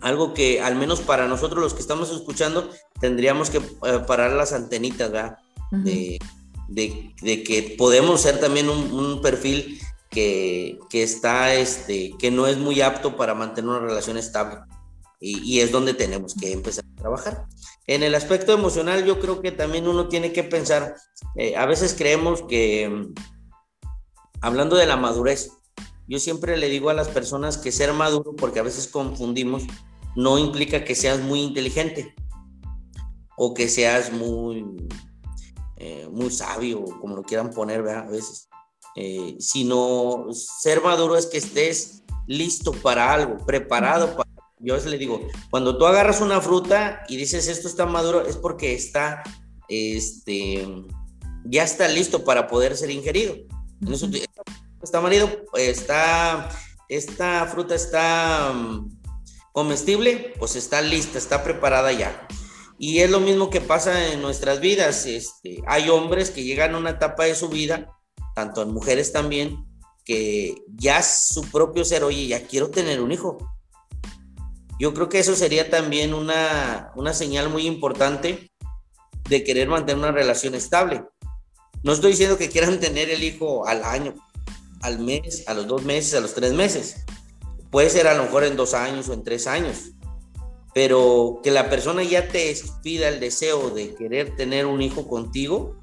[0.00, 4.52] algo que al menos para nosotros los que estamos escuchando tendríamos que eh, parar las
[4.52, 5.38] antenitas, ¿verdad?
[5.70, 6.18] de,
[7.44, 9.80] que podemos ser también un, perfil
[10.10, 14.60] que, que, está, este, que no es muy apto para mantener una relación estable
[15.20, 17.46] y, es donde tenemos que empezar a trabajar.
[17.88, 20.94] En el aspecto emocional, yo creo que también uno tiene que pensar,
[21.36, 23.14] eh, a veces creemos que, mm,
[24.42, 25.52] hablando de la madurez,
[26.06, 29.62] yo siempre le digo a las personas que ser maduro, porque a veces confundimos,
[30.14, 32.14] no implica que seas muy inteligente
[33.38, 34.66] o que seas muy,
[35.78, 38.50] eh, muy sabio, como lo quieran poner a veces,
[38.96, 44.27] eh, sino ser maduro es que estés listo para algo, preparado para
[44.60, 48.26] yo a veces le digo, cuando tú agarras una fruta y dices esto está maduro,
[48.26, 49.22] es porque está,
[49.68, 50.66] este,
[51.44, 53.36] ya está listo para poder ser ingerido.
[54.82, 56.50] está marido, está,
[56.88, 58.98] esta fruta está mm,
[59.52, 62.26] comestible, pues está lista, está preparada ya.
[62.78, 65.04] Y es lo mismo que pasa en nuestras vidas.
[65.06, 67.92] Este, hay hombres que llegan a una etapa de su vida,
[68.34, 69.64] tanto en mujeres también,
[70.04, 73.36] que ya su propio ser, oye, ya quiero tener un hijo.
[74.78, 78.50] Yo creo que eso sería también una, una señal muy importante
[79.28, 81.04] de querer mantener una relación estable.
[81.82, 84.14] No estoy diciendo que quieran tener el hijo al año,
[84.82, 87.04] al mes, a los dos meses, a los tres meses.
[87.70, 89.90] Puede ser a lo mejor en dos años o en tres años.
[90.74, 95.76] Pero que la persona ya te pida el deseo de querer tener un hijo contigo,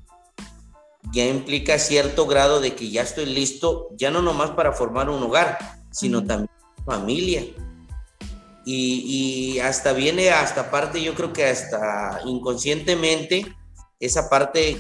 [1.12, 5.22] ya implica cierto grado de que ya estoy listo, ya no nomás para formar un
[5.22, 5.58] hogar,
[5.92, 6.50] sino también
[6.86, 7.44] familia.
[8.66, 13.46] Y, hasta viene, hasta parte, yo creo que hasta inconscientemente,
[14.00, 14.78] esa parte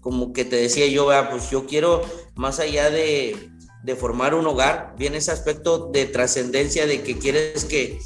[0.00, 2.02] como que te decía yo, pues yo quiero,
[2.34, 3.50] más allá de,
[3.82, 7.98] de formar un hogar, viene ese aspecto de trascendencia de que quieres que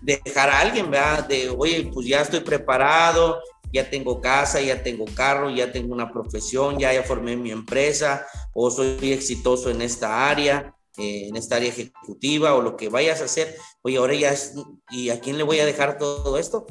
[0.00, 1.26] dejar a alguien, ¿verdad?
[1.26, 3.40] De, oye, pues ya estoy preparado,
[3.72, 8.26] ya tengo casa, ya tengo carro, ya tengo una profesión, ya, ya formé mi empresa,
[8.52, 13.20] o soy exitoso en esta área, eh, en esta área ejecutiva, o lo que vayas
[13.20, 14.54] a hacer, oye, ahora ya, es,
[14.90, 16.66] ¿y a quién le voy a dejar todo esto?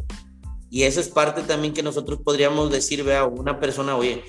[0.70, 4.24] Y eso es parte también que nosotros podríamos decir, vea, una persona, oye,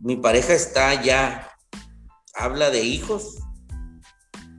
[0.00, 1.50] mi pareja está ya,
[2.34, 3.36] habla de hijos.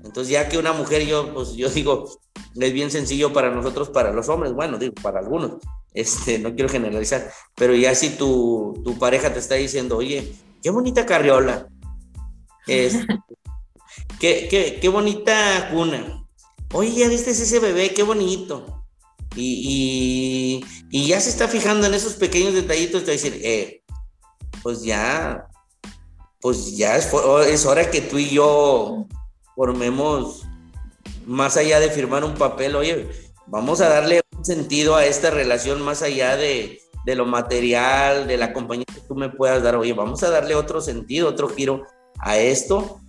[0.03, 2.19] Entonces ya que una mujer, yo, pues yo digo,
[2.55, 5.53] es bien sencillo para nosotros, para los hombres, bueno, digo, para algunos,
[5.93, 10.69] este, no quiero generalizar, pero ya si tu, tu pareja te está diciendo, oye, qué
[10.69, 11.67] bonita carriola,
[12.67, 12.97] es,
[14.19, 16.27] qué, qué, qué, bonita cuna,
[16.73, 18.83] oye, ya viste ese bebé, qué bonito,
[19.35, 23.83] y, y, y, ya se está fijando en esos pequeños detallitos, a decir, eh,
[24.63, 25.47] pues ya,
[26.41, 27.09] pues ya es,
[27.47, 29.07] es hora que tú y yo
[29.55, 30.43] formemos,
[31.25, 33.09] más allá de firmar un papel, oye,
[33.47, 38.37] vamos a darle un sentido a esta relación más allá de, de lo material, de
[38.37, 41.83] la compañía que tú me puedas dar, oye, vamos a darle otro sentido, otro giro
[42.19, 42.99] a esto.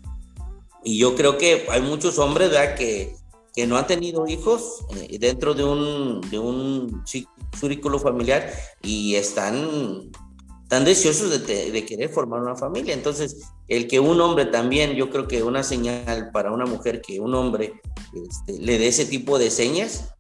[0.87, 2.77] Y yo creo que hay muchos hombres, ¿verdad?
[2.77, 3.17] Que,
[3.53, 7.03] que no han tenido hijos eh, dentro de un, de un
[7.53, 8.49] círculo familiar
[8.83, 10.13] y están
[10.69, 12.95] tan deseosos de, querer formar una familia.
[12.95, 17.19] Entonces, el que un hombre también, yo creo que una señal para una mujer que
[17.19, 17.81] un hombre
[18.15, 20.15] este, le dé ese tipo de señas,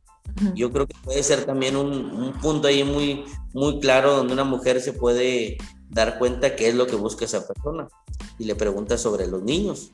[0.56, 4.80] yo creo que puede ser también un, punto ahí muy, muy claro donde una mujer
[4.80, 5.58] se puede
[5.90, 7.86] dar cuenta qué es lo que busca esa persona
[8.36, 9.92] y le pregunta sobre los niños.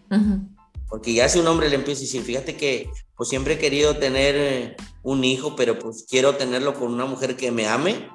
[0.93, 3.97] Porque ya si un hombre le empieza a decir, fíjate que pues siempre he querido
[3.97, 8.11] tener eh, un hijo, pero pues quiero tenerlo con una mujer que me ame,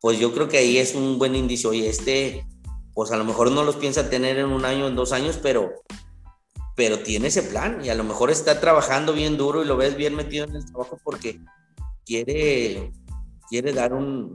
[0.00, 1.74] pues yo creo que ahí es un buen indicio.
[1.74, 2.46] Y este,
[2.94, 5.70] pues a lo mejor no los piensa tener en un año, en dos años, pero,
[6.76, 9.98] pero tiene ese plan y a lo mejor está trabajando bien duro y lo ves
[9.98, 11.40] bien metido en el trabajo porque
[12.06, 12.90] quiere,
[13.50, 14.34] quiere dar un,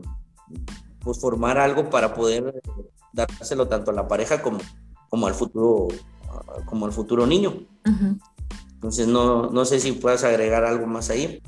[0.99, 2.61] pues formar algo para poder
[3.13, 4.59] dárselo tanto a la pareja como,
[5.09, 5.87] como al futuro,
[6.65, 7.53] como al futuro niño.
[8.73, 11.41] Entonces no, no sé si puedas agregar algo más ahí.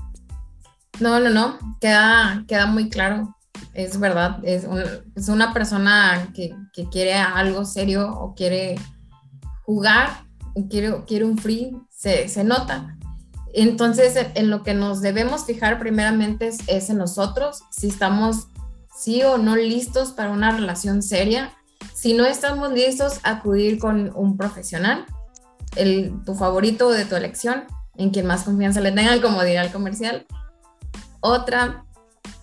[0.99, 3.37] No, no, no, queda, queda muy claro
[3.73, 4.67] es verdad, es,
[5.15, 8.75] es una persona que, que, quiere algo serio o quiere
[9.63, 10.23] jugar,
[10.55, 12.97] o quiere, quiere un free, se, se, nota.
[13.53, 18.47] Entonces, en lo que nos debemos fijar primeramente es, es, en nosotros, si estamos
[18.97, 21.53] sí o no listos para una relación seria.
[21.97, 25.07] Si no estamos listos, acudir con un profesional,
[25.75, 27.63] el, tu favorito de tu elección,
[27.95, 30.27] en quien más confianza le tenga, como dirá el comercial.
[31.21, 31.85] Otra,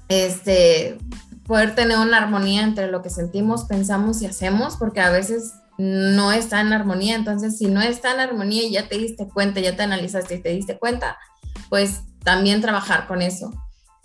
[0.09, 0.99] este,
[1.47, 6.33] poder tener una armonía entre lo que sentimos, pensamos y hacemos, porque a veces no
[6.33, 7.15] está en armonía.
[7.15, 10.43] Entonces, si no está en armonía y ya te diste cuenta, ya te analizaste y
[10.43, 11.17] te diste cuenta,
[11.69, 13.53] pues también trabajar con eso.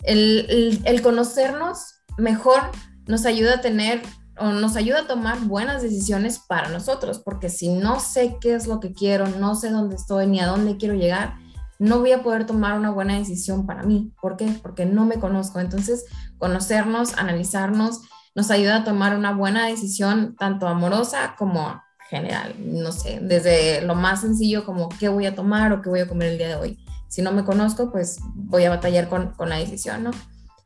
[0.04, 2.70] El, el, conocernos mejor
[3.08, 4.00] nos ayuda a tener
[4.40, 8.80] nos ayuda a tomar buenas decisiones para nosotros, porque si no sé qué es lo
[8.80, 11.34] que quiero, no sé dónde estoy ni a dónde quiero llegar,
[11.78, 14.12] no voy a poder tomar una buena decisión para mí.
[14.20, 14.58] ¿Por qué?
[14.62, 15.60] Porque no me conozco.
[15.60, 16.04] Entonces,
[16.38, 18.02] conocernos, analizarnos,
[18.34, 21.80] nos ayuda a tomar una buena decisión, tanto amorosa como
[22.10, 22.54] general.
[22.58, 26.08] No sé, desde lo más sencillo como qué voy a tomar o qué voy a
[26.08, 26.84] comer el día de hoy.
[27.08, 30.10] Si no me conozco, pues voy a batallar con, con la decisión, ¿no?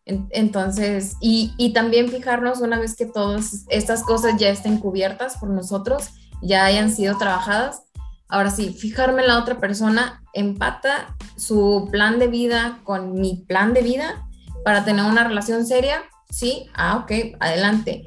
[0.06, 5.48] Entonces, y, y, también fijarnos una vez que todas estas cosas ya estén cubiertas por
[5.48, 6.10] nosotros,
[6.42, 7.84] ya hayan sido trabajadas,
[8.28, 13.74] Ahora sí, fijarme en la otra persona empata su plan de vida con mi plan
[13.74, 14.26] de vida
[14.64, 16.02] para tener una relación seria.
[16.30, 18.04] Sí, ah, ok, adelante.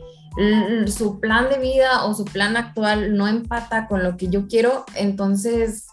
[0.88, 4.86] su plan de vida o su plan actual no empata con lo que yo quiero,
[4.95, 5.88] entonces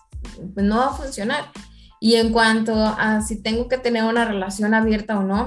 [0.56, 1.44] no va a funcionar.
[2.00, 5.44] Y en cuanto a si tengo que tener una relación abierta o no,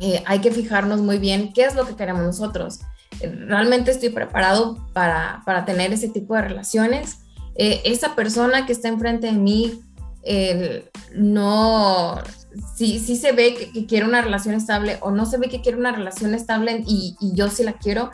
[0.00, 2.80] eh, hay que fijarnos muy bien qué es lo que queremos nosotros.
[3.20, 7.20] ¿Realmente estoy preparado para, para tener ese tipo de relaciones?
[7.56, 9.80] Eh, esa persona que está enfrente de mí
[11.14, 12.20] no,
[12.74, 15.78] si, si se ve que, quiere una relación estable o no se ve que quiere
[15.78, 18.10] una relación estable y, y, yo sí la quiero,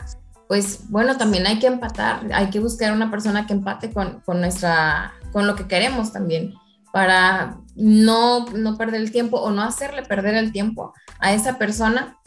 [0.47, 4.41] pues bueno, también hay que empatar, hay que buscar una persona que empate con, con
[4.41, 6.53] nuestra, con lo que queremos también,
[6.91, 12.17] para no, no perder el tiempo o no hacerle perder el tiempo a esa persona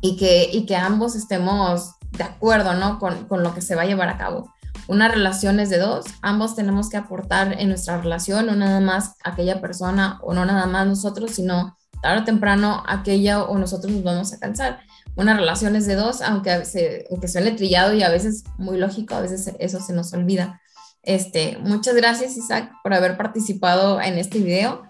[0.00, 2.98] y que, y que ambos estemos de acuerdo, ¿no?
[2.98, 4.52] Con, con lo que se va a llevar a cabo
[4.90, 9.14] una relación es de dos, ambos tenemos que aportar en nuestra relación, no nada más
[9.22, 14.02] aquella persona o no nada más nosotros, sino tarde o temprano aquella o nosotros nos
[14.02, 14.80] vamos a cansar.
[15.14, 19.14] Una relación es de dos, aunque, se, aunque suene trillado y a veces muy lógico,
[19.14, 20.60] a veces eso se nos olvida.
[21.02, 24.82] Este, muchas gracias Isaac por haber participado en este video.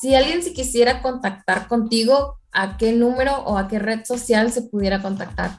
[0.00, 4.62] Si alguien se quisiera contactar contigo, ¿a qué número o a qué red social se
[4.62, 5.58] pudiera contactar?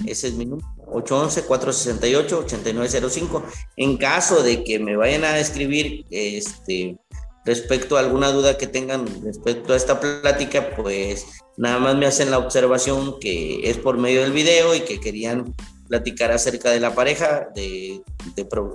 [0.05, 3.43] Ese es mi número, 811-468-8905.
[3.75, 6.97] En caso de que me vayan a escribir este,
[7.43, 11.25] respecto a alguna duda que tengan respecto a esta plática, pues
[11.57, 15.53] nada más me hacen la observación que es por medio del video y que querían
[15.89, 18.01] platicar acerca de la pareja, de,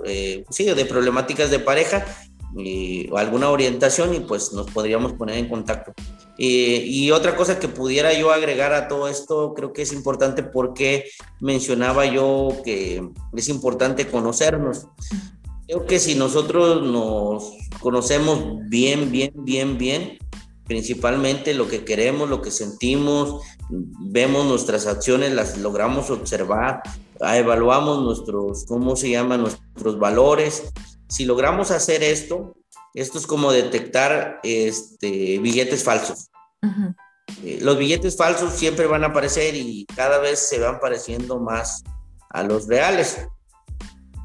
[0.05, 2.05] eh, sí, de problemáticas de pareja
[3.11, 5.93] o alguna orientación y pues nos podríamos poner en contacto.
[6.37, 11.05] y otra cosa que pudiera yo agregar a todo esto, creo que es importante porque
[11.39, 14.87] mencionaba yo que es importante conocernos.
[15.67, 20.17] Creo que si nosotros nos conocemos bien, bien, bien, bien,
[20.67, 26.81] principalmente lo que queremos, lo que sentimos, vemos nuestras acciones, las logramos observar,
[27.19, 29.37] evaluamos nuestros, ¿cómo se llama?
[29.37, 30.71] Nuestros valores,
[31.07, 32.55] si logramos hacer esto,
[32.93, 36.29] esto es como detectar este, billetes falsos.
[37.43, 41.83] Eh, los billetes falsos siempre van a aparecer y cada vez se van pareciendo más
[42.29, 43.27] a los reales.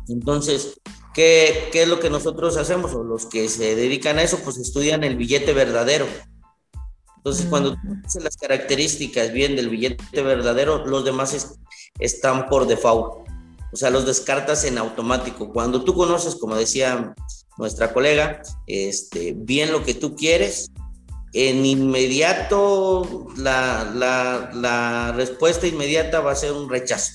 [0.09, 0.81] Entonces,
[1.15, 2.95] ¿qué, ¿qué, es lo que nosotros hacemos?
[2.95, 6.07] O los que se dedican a eso, pues estudian el billete verdadero.
[7.21, 11.57] Entonces, cuando tú las características bien del billete verdadero, los demás
[11.99, 13.29] están por default
[13.73, 15.53] o sea, los descartas en automático.
[15.53, 17.15] Cuando tú conoces, como decía
[17.57, 20.71] nuestra colega, este, bien lo que tú quieres,
[21.33, 27.13] en inmediato la, la, la respuesta inmediata va a ser un rechazo.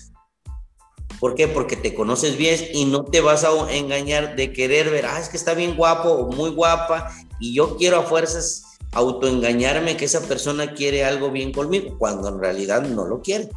[1.19, 1.47] ¿Por qué?
[1.47, 5.29] Porque te conoces bien y no te vas a engañar de querer ver, ah, es
[5.29, 8.64] que está bien guapo o muy guapa y yo quiero a fuerzas
[8.95, 13.49] autoengañarme que esa persona quiere algo bien conmigo, cuando en realidad no lo quiere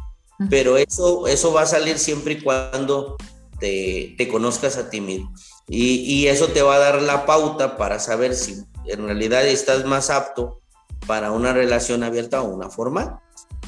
[0.49, 3.17] pero eso, eso va a salir siempre y cuando
[3.59, 5.33] te, te conozcas a ti mismo.
[5.67, 9.85] Y, y, eso te va a dar la pauta para saber si en realidad estás
[9.85, 10.61] más apto
[11.05, 13.19] para una relación abierta o una formal.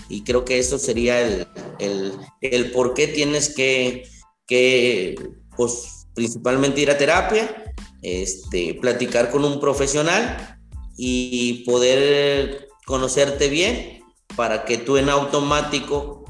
[0.08, 1.48] Y creo que eso sería el,
[1.80, 4.04] el, el por qué tienes que,
[4.48, 5.16] que,
[5.58, 10.58] pues, principalmente ir a terapia, este, platicar con un profesional
[10.98, 14.04] y poder conocerte bien
[14.36, 16.26] para que tú en automático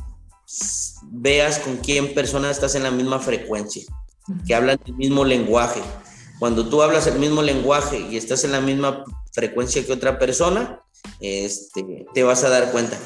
[1.04, 3.84] veas con quién persona estás en la misma frecuencia,
[4.46, 5.82] que hablan el mismo lenguaje.
[6.40, 9.04] Cuando tú hablas el mismo lenguaje y estás en la misma
[9.34, 10.82] frecuencia que otra persona,
[11.20, 12.98] este, te vas a dar cuenta.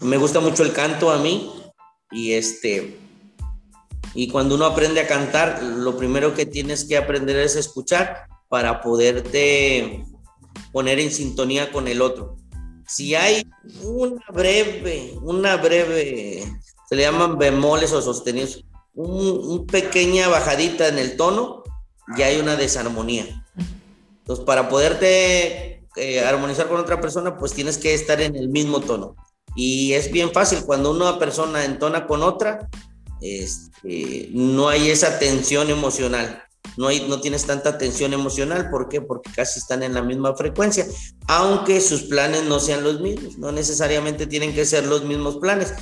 [0.00, 1.52] Me gusta mucho el canto a mí
[2.10, 2.98] y este
[4.14, 8.80] y cuando uno aprende a cantar, lo primero que tienes que aprender es escuchar para
[8.80, 10.04] poderte
[10.72, 12.36] poner en sintonía con el otro.
[12.86, 13.46] Si hay
[13.82, 16.44] una breve, una breve
[16.88, 21.62] se le llaman bemoles o sostenidos, un, pequeña bajadita en el tono,
[22.16, 23.44] ya hay una desarmonía.
[24.20, 28.80] Entonces, para poderte eh, armonizar con otra persona, pues tienes que estar en el mismo
[28.80, 29.16] tono.
[29.54, 32.68] Y es bien fácil, cuando una persona entona con otra,
[33.20, 36.42] este, no hay esa tensión emocional.
[36.76, 39.00] No, hay, no tienes tanta tensión emocional, ¿por qué?
[39.00, 40.86] Porque casi están en la misma frecuencia,
[41.26, 45.74] aunque sus planes no sean los mismos, no necesariamente tienen que ser los mismos planes,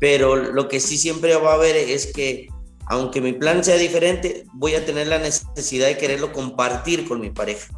[0.00, 2.48] pero lo que sí siempre va a haber es que
[2.86, 7.30] aunque mi plan sea diferente, voy a tener la necesidad de quererlo compartir con mi
[7.30, 7.72] pareja.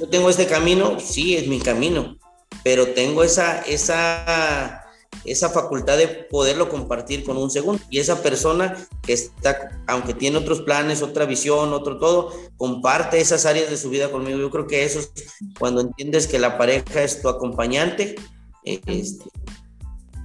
[0.00, 2.16] Yo tengo este camino, sí, es mi camino,
[2.62, 4.84] pero tengo esa, esa,
[5.24, 7.82] esa facultad de poderlo compartir con un segundo.
[7.90, 13.46] Y esa persona que está, aunque tiene otros planes, otra visión, otro todo, comparte esas
[13.46, 14.38] áreas de su vida conmigo.
[14.38, 15.10] Yo creo que eso es
[15.58, 18.16] cuando entiendes que la pareja es tu acompañante,
[18.64, 19.24] este,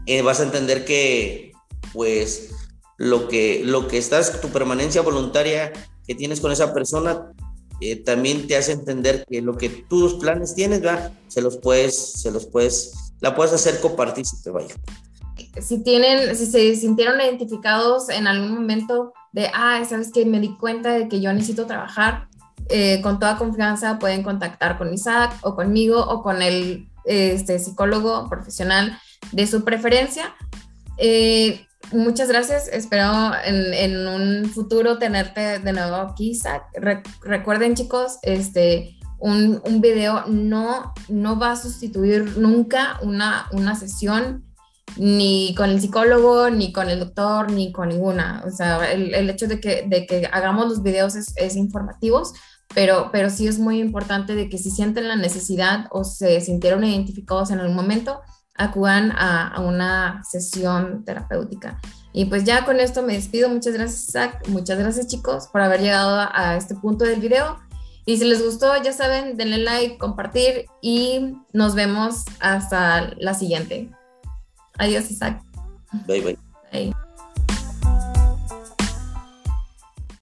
[0.06, 1.54] eh, vas a entender que,
[1.94, 2.50] pues,
[2.98, 5.72] lo que, lo que estás, tu permanencia voluntaria
[6.08, 7.32] que tienes con esa persona,
[7.82, 11.12] eh, también te hace entender que lo que tus planes tienes, ¿verdad?
[11.28, 12.94] Se los puedes, se los puedes,
[13.24, 13.80] la puedes hacer
[14.44, 14.76] te vaya.
[15.62, 20.58] Si tienen, si se sintieron identificados en algún momento de, ah, sabes que me di
[20.58, 22.28] cuenta de que yo necesito trabajar,
[22.68, 28.28] eh, con toda confianza pueden contactar con Isaac o conmigo o con el este, psicólogo
[28.30, 29.00] profesional
[29.32, 30.36] de su preferencia.
[30.98, 32.68] Eh, muchas gracias.
[32.68, 36.66] Espero en, un futuro tenerte de nuevo aquí, Isaac.
[37.22, 44.44] recuerden, chicos, este, un, un, video no, no va a sustituir nunca una, una sesión
[44.98, 48.44] ni con el psicólogo, ni con el doctor, ni con ninguna.
[48.46, 52.34] O sea, el, el hecho de que, de que hagamos los videos es, es informativos,
[52.76, 56.84] pero, pero sí es muy importante de que si sienten la necesidad o se sintieron
[56.84, 58.20] identificados en algún momento,
[58.56, 61.80] acudan a, una sesión terapéutica.
[62.12, 63.50] Y pues ya con esto me despido.
[63.50, 64.48] Muchas gracias, Zach.
[64.48, 67.58] Muchas gracias, chicos, por haber llegado a, este punto del video.
[68.06, 73.90] Y si les gustó, ya saben, denle like, compartir y nos vemos hasta la siguiente.
[74.78, 75.42] Adiós, Isaac.
[76.06, 76.38] Bye, bye.
[76.72, 77.03] Bye.